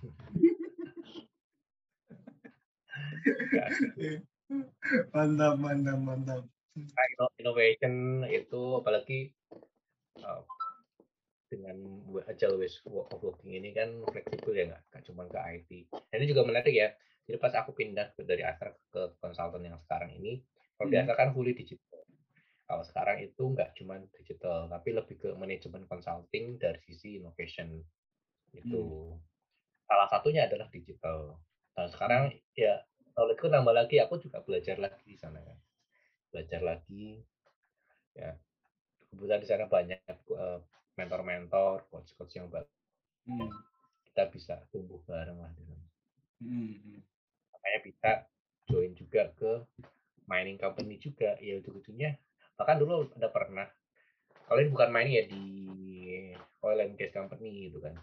Mantap, 5.13 5.61
mantap, 5.61 5.99
mantap. 6.01 6.43
Nah, 6.77 7.05
inno- 7.13 7.37
innovation 7.37 8.25
itu 8.33 8.81
apalagi 8.81 9.37
uh, 10.25 10.41
dengan 11.47 11.77
agile 12.27 12.59
ways 12.59 12.83
of 12.87 13.21
working 13.23 13.55
ini 13.55 13.71
kan 13.71 14.03
fleksibel 14.11 14.53
ya 14.55 14.65
nggak 14.71 14.83
nggak 14.91 15.03
cuma 15.07 15.23
ke 15.31 15.39
IT. 15.39 15.71
Dan 16.11 16.17
ini 16.23 16.27
juga 16.31 16.43
menarik 16.47 16.75
ya. 16.75 16.93
Jadi 17.27 17.37
pas 17.43 17.55
aku 17.59 17.75
pindah 17.75 18.15
dari 18.23 18.43
Astra 18.47 18.71
ke 18.71 19.19
konsultan 19.19 19.67
yang 19.67 19.79
sekarang 19.83 20.15
ini, 20.15 20.47
kalau 20.79 20.89
di 20.91 20.95
Hmm. 20.95 21.03
Astra 21.07 21.17
kan 21.19 21.31
fully 21.35 21.53
digital. 21.59 22.03
Kalau 22.67 22.83
sekarang 22.87 23.17
itu 23.23 23.43
nggak 23.43 23.71
cuma 23.79 23.95
digital, 24.15 24.67
tapi 24.71 24.89
lebih 24.95 25.17
ke 25.19 25.29
manajemen 25.35 25.87
consulting 25.91 26.59
dari 26.59 26.79
sisi 26.87 27.19
innovation. 27.19 27.83
Itu 28.55 29.15
salah 29.87 30.07
satunya 30.11 30.47
adalah 30.47 30.71
digital. 30.71 31.39
Nah 31.79 31.87
sekarang 31.91 32.31
ya 32.55 32.83
kalau 33.15 33.35
itu 33.35 33.47
nambah 33.47 33.75
lagi, 33.75 33.99
aku 34.03 34.19
juga 34.23 34.43
belajar 34.43 34.79
lagi 34.79 35.03
di 35.07 35.19
sana 35.19 35.43
kan 35.43 35.59
belajar 36.37 36.61
lagi 36.61 37.25
ya 38.13 38.37
kebetulan 39.09 39.41
di 39.41 39.49
sana 39.49 39.65
banyak 39.65 40.01
eh, 40.13 40.59
mentor-mentor 40.97 41.85
coach-coach 41.93 42.35
yang 42.41 42.49
baru 42.49 42.67
Hmm. 43.27 43.51
kita 44.11 44.23
bisa 44.33 44.55
tumbuh 44.73 45.03
bareng 45.05 45.37
lah 45.39 45.53
di 45.53 45.63
sana 45.67 45.87
Hmm. 46.41 47.01
makanya 47.53 47.81
bisa 47.85 48.11
join 48.69 48.93
juga 48.97 49.33
ke 49.37 49.53
mining 50.27 50.59
company 50.59 50.97
juga 50.99 51.37
ya 51.39 51.59
ujung-ujungnya 51.61 52.17
bahkan 52.57 52.81
dulu 52.81 53.07
ada 53.13 53.29
pernah 53.29 53.69
kalian 54.49 54.73
bukan 54.73 54.89
mining 54.91 55.15
ya 55.21 55.25
di 55.29 55.45
oil 56.65 56.79
and 56.81 56.97
gas 56.97 57.13
company 57.13 57.69
gitu 57.69 57.79
kan 57.83 57.95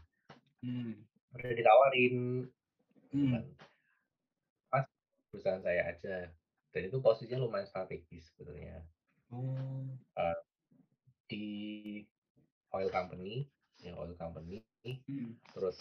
Hmm. 0.63 1.03
udah 1.33 1.51
ditawarin 1.55 2.15
Hmm. 3.11 3.31
kan 3.33 3.43
pas 4.69 4.85
perusahaan 5.33 5.61
saya 5.65 5.81
aja 5.89 6.15
dan 6.73 6.81
itu 6.89 6.97
posisinya 7.01 7.41
lumayan 7.41 7.65
strategis 7.69 8.29
sebetulnya 8.33 8.85
Oh. 9.33 9.81
di 11.25 11.45
oil 12.73 12.89
company 12.91 13.47
ya 13.81 13.93
oil 13.97 14.13
company 14.17 14.61
Hmm. 14.83 15.39
terus 15.55 15.79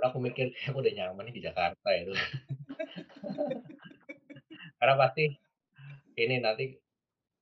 aku 0.00 0.16
mikir 0.16 0.48
kayak 0.48 0.64
aku 0.72 0.80
udah 0.80 0.94
nyaman 0.96 1.28
nih 1.28 1.34
di 1.36 1.42
Jakarta 1.44 1.88
itu 1.92 2.16
karena 4.80 4.94
pasti 4.96 5.28
ini 6.16 6.40
nanti 6.40 6.72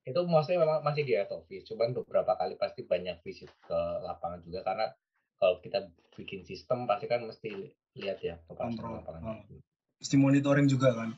itu 0.02 0.20
maksudnya 0.26 0.66
memang 0.66 0.82
masih 0.82 1.06
di 1.06 1.14
head 1.14 1.30
office 1.30 1.70
cuman 1.70 1.94
beberapa 1.94 2.34
kali 2.34 2.58
pasti 2.58 2.82
banyak 2.82 3.22
visit 3.22 3.46
ke 3.62 3.78
lapangan 4.02 4.42
juga 4.42 4.66
karena 4.66 4.90
kalau 5.38 5.62
kita 5.62 5.86
bikin 6.18 6.42
sistem 6.42 6.90
pasti 6.90 7.06
kan 7.06 7.22
mesti 7.22 7.70
lihat 7.94 8.18
ya 8.20 8.42
operasi 8.50 8.74
Kontrol, 8.74 9.06
lapangan 9.06 9.22
oh. 9.46 9.62
Mesti 10.00 10.16
monitoring 10.16 10.64
juga 10.64 10.96
kan. 10.96 11.10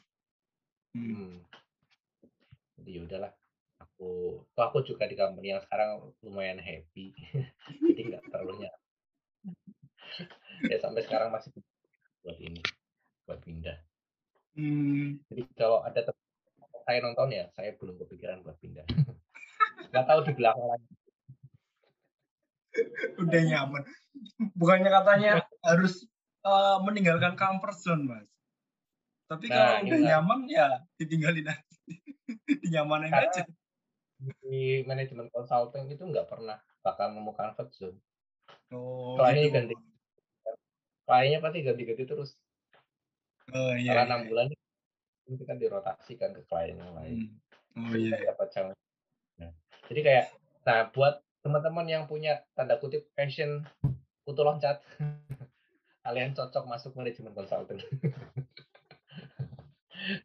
Hmm. 0.90 1.14
Hmm. 1.14 1.34
Jadi 2.82 2.90
ya 2.98 3.00
udahlah. 3.06 3.32
Aku, 4.02 4.42
toh 4.58 4.64
aku 4.66 4.82
juga 4.82 5.06
di 5.06 5.14
company 5.14 5.54
yang 5.54 5.62
sekarang 5.62 6.02
lumayan 6.26 6.58
happy. 6.58 7.14
Jadi 7.86 8.00
nggak 8.10 8.34
terlalu 8.34 8.66
ya 10.74 10.76
sampai 10.82 11.06
sekarang 11.06 11.30
masih 11.30 11.54
buat 12.26 12.34
ini, 12.42 12.58
buat 13.30 13.38
pindah. 13.46 13.78
Hmm. 14.58 15.22
Jadi 15.30 15.42
kalau 15.54 15.86
ada 15.86 16.02
saya 16.82 16.98
nonton 16.98 17.30
ya, 17.30 17.46
saya 17.54 17.78
belum 17.78 17.94
kepikiran 18.02 18.42
buat 18.42 18.58
pindah. 18.58 18.82
Nggak 19.94 20.06
tahu 20.10 20.20
di 20.26 20.32
belakang 20.34 20.66
lagi. 20.66 20.90
Udah 23.22 23.42
nyaman. 23.54 23.82
Bukannya 24.58 24.90
katanya 24.90 25.46
harus 25.62 26.10
eh, 26.42 26.78
meninggalkan 26.82 27.38
comfort 27.38 27.78
zone, 27.78 28.10
Mas. 28.10 28.26
Tapi 29.30 29.46
Nah, 29.46 29.78
kalau 29.78 29.86
udah 29.86 30.00
nyaman 30.10 30.50
ya 30.50 30.82
ditinggalin 30.98 31.54
aja. 31.54 31.62
Dinyamanin 32.66 33.14
Karena 33.14 33.30
aja. 33.30 33.46
Di 34.42 34.86
manajemen 34.86 35.28
consulting 35.34 35.90
itu 35.90 36.02
nggak 36.02 36.30
pernah 36.30 36.58
bakal 36.82 37.10
nemu 37.14 37.32
comfort 37.34 37.70
zone. 37.74 37.98
Oh, 38.72 39.18
Kliennya 39.18 39.42
gitu. 39.48 39.54
ganti. 39.54 39.74
Kliennya 41.06 41.38
pasti 41.42 41.58
ganti-ganti 41.66 42.04
terus. 42.06 42.30
Oh 43.50 43.74
iya. 43.74 43.92
Karena 43.92 44.02
iya. 44.02 44.10
enam 44.10 44.22
bulan 44.30 44.46
itu 45.30 45.44
kan 45.46 45.56
dirotasikan 45.58 46.30
ke 46.34 46.42
klien 46.46 46.78
yang 46.78 46.94
lain. 46.94 47.14
Hmm. 47.74 47.88
Oh 47.88 47.94
kita 47.94 48.16
iya. 48.18 48.28
dapat 48.34 48.48
challenge. 48.52 48.82
Nah, 49.40 49.52
jadi 49.88 50.00
kayak, 50.04 50.26
nah 50.68 50.78
buat 50.92 51.24
teman-teman 51.42 51.86
yang 51.90 52.04
punya 52.06 52.46
tanda 52.54 52.78
kutip 52.78 53.10
passion 53.18 53.66
kutu 54.22 54.42
loncat, 54.46 54.78
kalian 56.06 56.34
cocok 56.34 56.64
masuk 56.66 56.94
manajemen 56.94 57.34
consultant. 57.34 57.82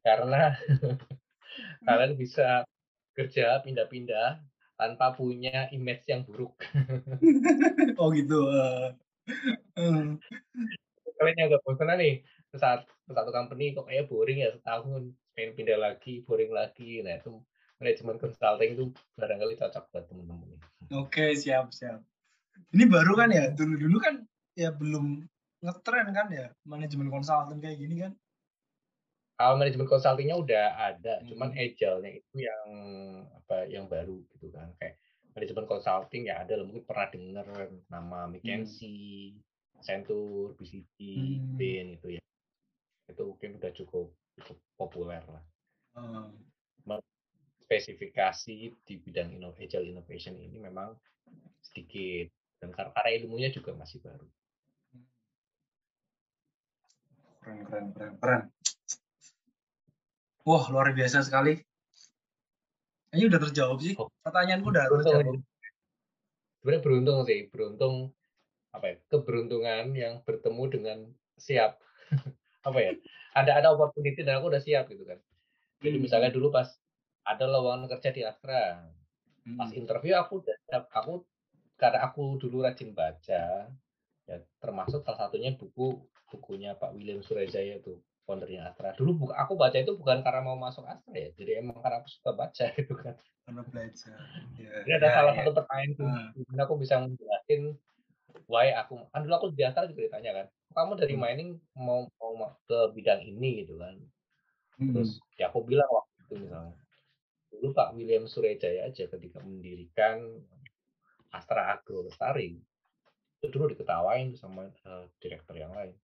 Karena 0.05 0.57
kalian 1.88 2.13
bisa 2.17 2.65
kerja 3.17 3.65
pindah-pindah 3.65 4.38
tanpa 4.77 5.17
punya 5.17 5.65
image 5.73 6.06
yang 6.06 6.21
buruk. 6.21 6.53
oh 7.99 8.13
gitu. 8.13 8.45
Uh. 8.45 8.93
Hmm. 9.73 10.21
Kalian 11.17 11.49
agak 11.49 11.65
bosan 11.65 11.97
nih 11.97 12.21
saat 12.56 12.86
satu 13.08 13.32
company 13.32 13.75
kok 13.75 13.88
kayak 13.88 14.08
boring 14.08 14.43
ya 14.43 14.49
setahun 14.56 15.12
pengen 15.36 15.51
pindah 15.53 15.77
lagi 15.80 16.23
boring 16.23 16.51
lagi 16.51 17.06
nah 17.06 17.19
itu 17.19 17.38
manajemen 17.77 18.17
consulting 18.17 18.71
itu 18.73 18.86
barangkali 19.15 19.53
cocok 19.60 19.84
buat 19.93 20.03
teman-teman 20.10 20.58
oke 20.95 21.25
siap 21.38 21.69
siap 21.69 22.01
ini 22.73 22.84
baru 22.89 23.13
kan 23.13 23.30
ya 23.30 23.53
dulu 23.53 23.75
dulu 23.77 23.97
kan 24.01 24.25
ya 24.58 24.73
belum 24.73 25.23
ngetren 25.62 26.10
kan 26.12 26.27
ya 26.34 26.49
manajemen 26.65 27.12
consulting 27.13 27.62
kayak 27.62 27.77
gini 27.77 27.95
kan 28.01 28.12
kalau 29.38 29.54
manajemen 29.62 29.86
consultingnya 29.86 30.34
udah 30.34 30.65
ada 30.76 31.21
hmm. 31.21 31.30
cuman 31.30 31.50
agile-nya 31.54 32.12
itu 32.17 32.36
yang 32.41 32.65
apa 33.38 33.69
yang 33.69 33.86
baru 33.86 34.17
gitu 34.34 34.50
kan 34.50 34.73
kayak 34.82 34.97
manajemen 35.38 35.69
consulting 35.69 36.26
ya 36.26 36.41
ada 36.41 36.58
mungkin 36.65 36.82
pernah 36.82 37.08
dengar 37.13 37.45
nama 37.93 38.26
McKinsey, 38.26 39.38
hmm. 39.38 39.78
Accenture, 39.78 40.58
BCG, 40.58 40.97
hmm. 40.97 41.54
Bain 41.54 41.88
itu 42.02 42.08
ya 42.17 42.21
itu 43.08 43.23
mungkin 43.23 43.62
udah 43.62 43.71
cukup 43.78 44.10
cukup 44.41 44.58
populer 44.76 45.23
lah. 45.30 45.43
Hmm. 45.93 46.34
Spesifikasi 47.67 48.80
di 48.88 48.95
bidang 48.95 49.38
agile 49.60 49.91
innovation 49.91 50.39
ini 50.39 50.56
memang 50.56 50.95
sedikit 51.60 52.32
dan 52.63 52.71
karena 52.71 52.95
ilmunya 53.21 53.52
juga 53.52 53.76
masih 53.76 54.00
baru. 54.00 54.23
Keren, 57.43 57.63
keren, 57.67 57.86
keren, 57.91 58.13
keren. 58.23 58.41
Wah, 60.47 60.63
luar 60.71 60.95
biasa 60.95 61.27
sekali. 61.27 61.60
Ini 63.12 63.27
udah 63.27 63.39
terjawab 63.43 63.83
sih. 63.83 63.99
Oh. 63.99 64.07
Pertanyaanku 64.23 64.71
udah 64.71 64.88
terjawab. 64.88 65.43
Sebenarnya 66.63 66.81
beruntung 66.83 67.17
sih, 67.27 67.39
beruntung 67.51 67.95
apa 68.71 68.86
ya? 68.88 68.95
Keberuntungan 69.12 69.91
yang 69.91 70.23
bertemu 70.23 70.63
dengan 70.71 70.97
siap. 71.36 71.83
apa 72.67 72.79
ya 72.83 72.91
ada 73.38 73.51
ada 73.63 73.67
opportunity 73.71 74.19
dan 74.27 74.43
aku 74.43 74.51
udah 74.51 74.63
siap 74.63 74.91
gitu 74.91 75.07
kan 75.07 75.19
jadi 75.79 75.97
hmm. 75.97 76.03
misalnya 76.03 76.31
dulu 76.36 76.51
pas 76.51 76.67
ada 77.23 77.47
lowongan 77.47 77.88
kerja 77.88 78.10
di 78.12 78.21
Astra 78.27 78.83
pas 79.55 79.69
hmm. 79.71 79.79
interview 79.79 80.19
aku 80.19 80.43
udah 80.43 80.55
siap 80.67 80.83
aku 80.91 81.23
karena 81.79 82.03
aku 82.03 82.36
dulu 82.36 82.67
rajin 82.67 82.91
baca 82.91 83.71
ya 84.27 84.38
termasuk 84.60 85.07
salah 85.07 85.27
satunya 85.31 85.55
buku 85.55 86.03
bukunya 86.27 86.75
Pak 86.75 86.91
William 86.91 87.23
Surajaya 87.23 87.79
itu 87.79 87.95
foundernya 88.27 88.67
Astra 88.67 88.91
dulu 88.99 89.25
buka, 89.25 89.33
aku 89.39 89.55
baca 89.55 89.79
itu 89.79 89.95
bukan 89.95 90.19
karena 90.19 90.43
mau 90.43 90.59
masuk 90.59 90.83
Astra 90.83 91.15
ya 91.15 91.31
jadi 91.39 91.63
emang 91.63 91.79
karena 91.79 92.03
aku 92.03 92.11
suka 92.11 92.35
baca 92.35 92.65
gitu 92.77 92.93
kan 92.99 93.15
karena 93.47 93.61
belajar 93.63 94.19
ya, 94.59 94.71
ini 94.83 94.91
ada 94.91 95.07
ya, 95.07 95.13
salah 95.15 95.33
ya. 95.33 95.37
satu 95.39 95.51
pertanyaan 95.55 95.91
tuh 95.95 96.07
hmm. 96.11 96.59
aku 96.59 96.73
bisa 96.75 96.95
menjelaskan 96.99 97.61
why 98.51 98.75
aku 98.75 98.99
kan 99.15 99.23
dulu 99.23 99.33
aku 99.39 99.47
di 99.55 99.63
Astra 99.63 99.87
juga 99.87 100.03
ditanya 100.11 100.31
kan 100.43 100.47
kamu 100.75 100.91
dari 100.99 101.15
hmm. 101.15 101.23
mining 101.23 101.49
mau 101.79 102.05
mau 102.19 102.51
ke 102.67 102.91
bidang 102.91 103.23
ini 103.23 103.63
gitu 103.63 103.79
kan 103.79 103.95
hmm. 104.83 104.91
terus 104.91 105.23
ya 105.39 105.47
aku 105.47 105.63
bilang 105.63 105.87
waktu 105.87 106.11
itu 106.27 106.33
misalnya 106.43 106.75
dulu 107.47 107.71
Pak 107.71 107.95
William 107.95 108.27
Surejaya 108.27 108.91
aja 108.91 109.07
ketika 109.07 109.39
mendirikan 109.39 110.43
Astra 111.31 111.71
Agro 111.73 112.03
Lestari 112.03 112.59
itu 113.39 113.45
dulu 113.47 113.71
diketawain 113.71 114.35
sama 114.35 114.67
uh, 114.83 115.07
direktur 115.23 115.55
yang 115.55 115.71
lain 115.71 115.95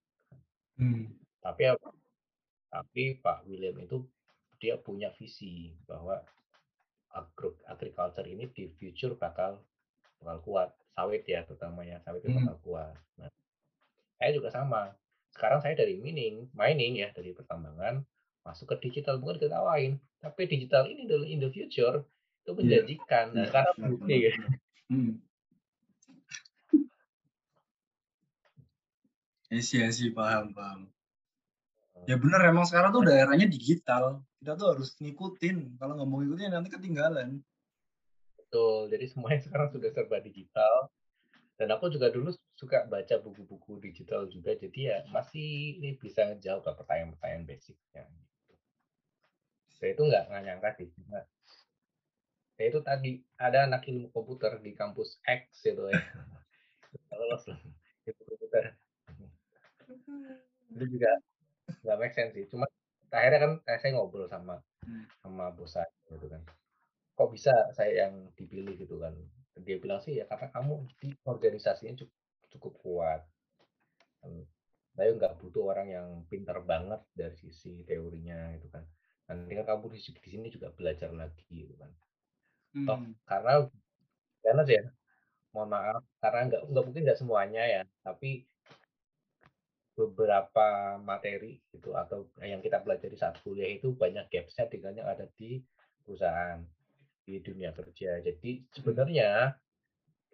hmm. 0.79 1.11
tapi 1.43 1.67
apa 1.67 1.91
tapi 2.73 3.21
Pak 3.21 3.45
William 3.45 3.77
itu 3.77 4.01
dia 4.57 4.81
punya 4.81 5.13
visi 5.13 5.77
bahwa 5.85 6.17
agro 7.13 7.53
agriculture 7.69 8.25
ini 8.25 8.49
di 8.49 8.73
future 8.73 9.13
bakal 9.13 9.61
bakal 10.17 10.41
kuat 10.41 10.69
sawit 10.97 11.21
ya 11.29 11.45
terutamanya 11.45 12.01
sawit 12.01 12.25
itu 12.25 12.33
hmm. 12.33 12.49
bakal 12.49 12.57
kuat 12.65 12.97
nah, 13.21 13.29
saya 14.23 14.39
juga 14.39 14.55
sama. 14.55 14.95
Sekarang 15.35 15.59
saya 15.59 15.75
dari 15.75 15.99
mining, 15.99 16.47
mining 16.55 17.03
ya, 17.03 17.11
dari 17.11 17.35
pertambangan, 17.35 18.07
masuk 18.47 18.71
ke 18.71 18.87
digital 18.87 19.19
bukan 19.19 19.35
ketawain. 19.35 19.99
Tapi 20.23 20.47
digital 20.47 20.87
ini 20.87 21.03
adalah 21.03 21.27
in 21.27 21.43
the 21.43 21.51
future 21.51 22.07
itu 22.47 22.55
iya. 22.55 22.55
menjanjikan. 22.55 23.25
Nah, 23.35 23.43
sekarang 23.51 23.75
bukti 23.83 24.15
ya. 24.31 24.33
Hmm. 24.87 25.19
Iya 29.51 29.91
sih, 29.91 30.15
paham, 30.15 30.55
paham. 30.55 30.87
Ya 32.03 32.15
benar, 32.19 32.41
emang 32.43 32.65
sekarang 32.67 32.91
tuh 32.91 33.03
daerahnya 33.07 33.47
digital. 33.47 34.23
Kita 34.39 34.59
tuh 34.59 34.75
harus 34.75 34.91
ngikutin. 34.99 35.79
Kalau 35.79 35.93
nggak 35.95 36.07
mau 36.09 36.19
ngikutin 36.19 36.51
nanti 36.51 36.69
ketinggalan. 36.71 37.39
Betul, 38.35 38.91
jadi 38.91 39.05
semuanya 39.07 39.39
sekarang 39.47 39.67
sudah 39.71 39.89
serba 39.91 40.19
digital 40.19 40.91
dan 41.57 41.69
aku 41.69 41.89
juga 41.93 42.09
dulu 42.09 42.33
suka 42.57 42.85
baca 42.89 43.21
buku-buku 43.21 43.77
digital 43.77 44.25
juga 44.25 44.57
jadi 44.57 44.79
ya 44.81 44.97
masih 45.13 45.77
ini 45.77 45.95
bisa 46.01 46.25
ngejawab 46.33 46.65
pertanyaan-pertanyaan 46.65 47.45
basicnya 47.45 48.03
gitu. 48.09 48.53
saya 49.77 49.89
itu 49.93 50.03
nggak 50.03 50.25
nyangka 50.33 50.69
sih 50.81 50.89
nah, 51.09 51.25
saya 52.57 52.67
itu 52.73 52.79
tadi 52.81 53.11
ada 53.37 53.69
anak 53.69 53.85
ilmu 53.85 54.09
komputer 54.09 54.57
di 54.59 54.73
kampus 54.73 55.21
X 55.29 55.61
itu 55.69 55.83
ya 55.93 56.01
lolos 57.21 57.45
itu 58.09 58.21
komputer 58.25 58.73
itu 60.73 60.85
juga 60.89 61.11
nggak 61.83 61.97
make 61.99 62.15
sense 62.15 62.33
sih. 62.33 62.47
Cuma 62.47 62.65
akhirnya 63.13 63.39
kan 63.45 63.51
saya 63.77 63.93
ngobrol 63.93 64.25
sama 64.25 64.57
hmm. 64.87 65.05
sama 65.21 65.53
bos 65.53 65.75
saya 65.75 65.91
gitu 66.09 66.27
kan. 66.31 66.41
Kok 67.13 67.29
bisa 67.29 67.53
saya 67.77 68.07
yang 68.07 68.33
dipilih 68.33 68.73
gitu 68.79 68.97
kan? 68.97 69.13
Dia 69.61 69.77
bilang 69.77 70.01
sih 70.01 70.17
ya 70.17 70.25
karena 70.25 70.49
kamu 70.49 70.89
di 70.97 71.13
organisasinya 71.29 71.93
cukup, 71.99 72.17
cukup 72.57 72.73
kuat. 72.81 73.21
Saya 74.97 75.09
nggak 75.13 75.37
butuh 75.37 75.69
orang 75.69 75.87
yang 75.91 76.07
pintar 76.25 76.57
banget 76.65 77.01
dari 77.13 77.37
sisi 77.37 77.85
teorinya 77.85 78.49
itu 78.57 78.65
kan. 78.73 78.81
Nanti 79.29 79.53
kan 79.53 79.65
kamu 79.77 79.93
di, 79.93 79.99
di 79.99 80.29
sini 80.31 80.47
juga 80.49 80.73
belajar 80.73 81.13
lagi 81.13 81.45
gitu 81.49 81.75
kan. 81.77 81.91
Hmm. 82.73 82.87
Toh, 82.89 82.99
karena 83.29 83.53
karena 84.41 84.61
sih 84.65 84.75
ya 84.81 84.83
mohon 85.53 85.69
maaf 85.69 86.01
karena 86.17 86.49
nggak 86.49 86.61
nggak 86.73 86.83
mungkin 86.89 87.01
nggak 87.05 87.19
semuanya 87.21 87.61
ya. 87.61 87.81
Tapi 88.01 88.41
beberapa 89.93 90.97
materi 90.97 91.61
itu 91.69 91.93
atau 91.93 92.25
yang 92.41 92.61
kita 92.65 92.81
pelajari 92.81 93.13
saat 93.13 93.37
kuliah 93.45 93.69
itu 93.69 93.93
banyak 93.93 94.25
gapsnya 94.29 94.65
dengan 94.65 94.93
yang 94.97 95.07
ada 95.09 95.29
di 95.37 95.61
perusahaan 96.01 96.61
di 97.23 97.37
dunia 97.39 97.69
kerja. 97.71 98.19
Jadi 98.25 98.65
sebenarnya 98.73 99.53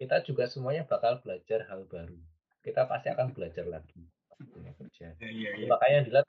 kita 0.00 0.24
juga 0.24 0.48
semuanya 0.48 0.88
bakal 0.88 1.20
belajar 1.20 1.68
hal 1.68 1.84
baru. 1.84 2.16
Kita 2.64 2.88
pasti 2.88 3.12
akan 3.12 3.36
belajar 3.36 3.68
lagi 3.68 4.00
dunia 4.40 4.72
kerja. 4.80 5.12
Ya, 5.20 5.28
ya, 5.28 5.50
ya. 5.60 5.66
Makanya 5.68 5.98
dilihat 6.08 6.26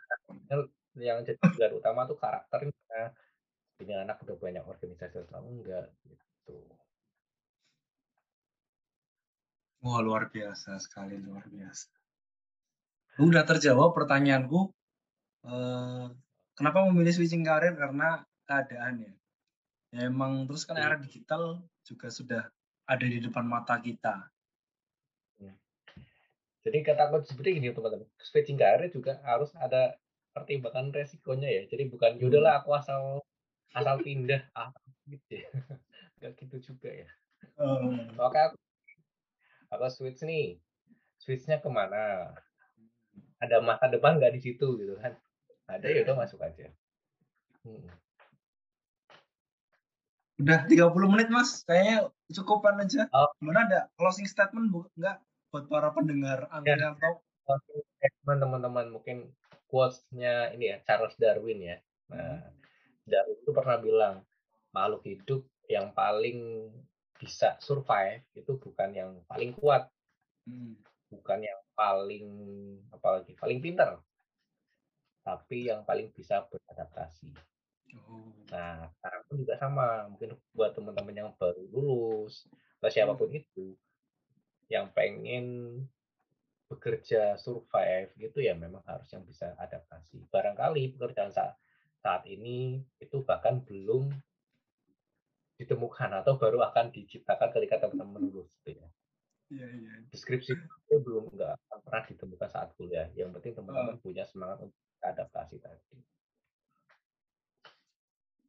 yang 1.00 1.24
jadi 1.24 1.40
pilar 1.40 1.72
utama 1.72 2.04
tuh 2.04 2.20
karakternya. 2.20 3.16
Ini 3.80 4.06
anak 4.06 4.22
udah 4.28 4.38
banyak 4.38 4.62
organisasi 4.68 5.26
atau 5.26 5.42
enggak 5.42 5.90
gitu. 6.06 6.60
Wah 9.82 9.98
luar 10.04 10.30
biasa 10.30 10.78
sekali 10.78 11.18
luar 11.18 11.48
biasa. 11.50 12.01
Udah 13.22 13.46
terjawab 13.46 13.94
pertanyaanku. 13.94 14.74
Eh, 15.46 16.06
kenapa 16.58 16.86
memilih 16.90 17.14
switching 17.14 17.46
karir 17.46 17.78
karena 17.78 18.26
keadaan 18.50 19.06
ya? 19.06 19.14
ya 19.92 20.08
emang 20.08 20.48
terus 20.48 20.64
kan 20.64 20.80
era 20.80 20.96
digital 20.96 21.60
juga 21.84 22.08
sudah 22.08 22.48
ada 22.88 23.06
di 23.06 23.20
depan 23.22 23.44
mata 23.46 23.78
kita. 23.78 24.26
Ya. 25.38 25.54
Jadi 26.66 26.78
kata 26.82 27.12
aku 27.12 27.28
seperti 27.28 27.60
ini 27.62 27.70
teman-teman, 27.76 28.08
switching 28.22 28.58
karir 28.58 28.90
juga 28.90 29.20
harus 29.22 29.52
ada 29.58 29.98
pertimbangan 30.32 30.90
resikonya 30.96 31.50
ya. 31.50 31.64
Jadi 31.68 31.92
bukan 31.92 32.18
yaudahlah 32.18 32.58
hmm. 32.58 32.62
aku 32.66 32.70
asal 32.74 33.02
asal 33.76 33.96
pindah 34.02 34.42
ah 34.58 34.72
gitu 35.06 35.44
ya. 35.44 35.50
Gak 36.24 36.38
gitu 36.40 36.74
juga 36.74 36.90
ya. 36.90 37.10
Hmm. 37.58 38.14
Oke 38.18 38.38
aku, 38.38 38.56
aku 39.74 39.86
switch 39.90 40.22
nih, 40.24 40.62
switchnya 41.18 41.60
ke 41.60 41.70
mana? 41.70 42.32
Ada 43.42 43.58
masa 43.60 43.90
depan 43.90 44.22
nggak 44.22 44.38
di 44.38 44.42
situ 44.42 44.78
gitu 44.78 44.96
kan? 45.02 45.18
Ada 45.66 45.88
ya 45.90 46.06
udah 46.06 46.16
masuk 46.22 46.40
aja. 46.46 46.70
Hmm. 47.66 47.90
Udah 50.42 50.66
30 50.66 51.14
menit 51.14 51.30
mas, 51.30 51.62
kayaknya 51.66 52.10
cukupan 52.34 52.82
aja. 52.82 53.06
Oh. 53.14 53.30
Gimana 53.38 53.70
ada 53.70 53.80
closing 53.98 54.26
statement 54.26 54.74
bu? 54.74 54.90
Enggak 54.98 55.22
buat 55.52 55.68
para 55.68 55.90
pendengar 55.94 56.50
angkringan 56.50 56.98
ya. 56.98 57.12
Closing 57.46 57.82
statement 57.98 58.40
teman-teman 58.42 58.88
mungkin 58.94 59.18
quotes-nya 59.70 60.52
ini 60.54 60.76
ya 60.76 60.78
Charles 60.84 61.16
Darwin 61.18 61.62
ya. 61.62 61.78
Nah, 62.10 62.42
hmm. 62.42 63.10
Darwin 63.10 63.38
itu 63.40 63.52
pernah 63.54 63.78
bilang 63.78 64.16
makhluk 64.76 65.04
hidup 65.08 65.42
yang 65.72 65.96
paling 65.96 66.70
bisa 67.22 67.56
survive 67.62 68.26
itu 68.34 68.58
bukan 68.58 68.90
yang 68.92 69.12
paling 69.30 69.54
kuat, 69.54 69.88
hmm. 70.50 70.74
Bukan 71.12 71.44
yang 71.44 71.62
paling 71.76 72.28
apalagi 72.96 73.36
paling 73.36 73.60
pintar, 73.60 74.00
tapi 75.22 75.68
yang 75.68 75.84
paling 75.84 76.08
bisa 76.16 76.48
beradaptasi. 76.48 77.30
Oh. 78.08 78.32
Nah, 78.50 78.88
sekarang 78.96 79.22
pun 79.28 79.36
juga 79.44 79.54
sama. 79.60 80.08
Mungkin 80.08 80.40
buat 80.56 80.72
teman-teman 80.72 81.16
yang 81.16 81.30
baru 81.36 81.62
lulus, 81.70 82.48
atau 82.80 82.90
siapa 82.90 83.14
pun 83.20 83.28
itu, 83.36 83.76
yang 84.72 84.88
pengen 84.96 85.78
bekerja 86.72 87.36
survive 87.36 88.16
gitu 88.16 88.40
ya 88.40 88.56
memang 88.56 88.80
harus 88.88 89.12
yang 89.12 89.28
bisa 89.28 89.52
adaptasi. 89.60 90.24
Barangkali 90.32 90.96
pekerjaan 90.96 91.28
saat, 91.28 91.60
saat 92.00 92.24
ini 92.24 92.80
itu 93.04 93.20
bahkan 93.28 93.60
belum 93.60 94.08
ditemukan 95.60 96.24
atau 96.24 96.40
baru 96.40 96.64
akan 96.72 96.96
diciptakan 96.96 97.52
ketika 97.52 97.86
teman-teman 97.86 98.24
lulus 98.24 98.56
gitu 98.64 98.80
ya. 98.80 98.88
Iya, 99.52 99.68
iya. 99.68 99.94
Deskripsi 100.08 100.56
itu 100.56 100.96
belum 101.04 101.36
nggak 101.36 101.56
pernah 101.84 102.04
ditemukan 102.08 102.50
saat 102.50 102.72
kuliah. 102.80 103.12
Yang 103.20 103.36
penting 103.36 103.54
teman-teman 103.60 104.00
punya 104.00 104.24
semangat 104.24 104.64
untuk 104.64 104.80
adaptasi 105.04 105.60
tadi. 105.60 106.00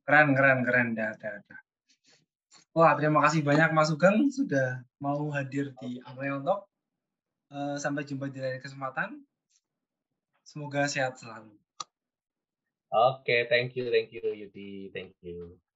Keren, 0.07 0.39
keren, 0.39 0.63
keren. 0.63 0.89
Dah, 0.95 1.11
dah, 1.19 1.43
dah. 1.43 1.61
Wah, 2.73 2.95
terima 2.97 3.21
kasih 3.27 3.43
banyak 3.43 3.75
Mas 3.75 3.91
Sugeng 3.91 4.31
sudah 4.31 4.81
mau 5.03 5.29
hadir 5.35 5.75
di 5.83 5.99
Angkringan 6.07 6.47
Talk. 6.47 6.71
Uh, 7.53 7.77
sampai 7.77 8.09
jumpa 8.09 8.33
di 8.33 8.41
lain 8.41 8.63
kesempatan. 8.63 9.21
Semoga 10.47 10.89
sehat 10.89 11.21
selalu. 11.21 11.53
Oke, 12.93 13.25
okay, 13.25 13.41
thank 13.49 13.73
you, 13.77 13.89
thank 13.89 14.13
you 14.13 14.25
Yudi, 14.25 14.93
thank 14.93 15.17
you. 15.25 15.57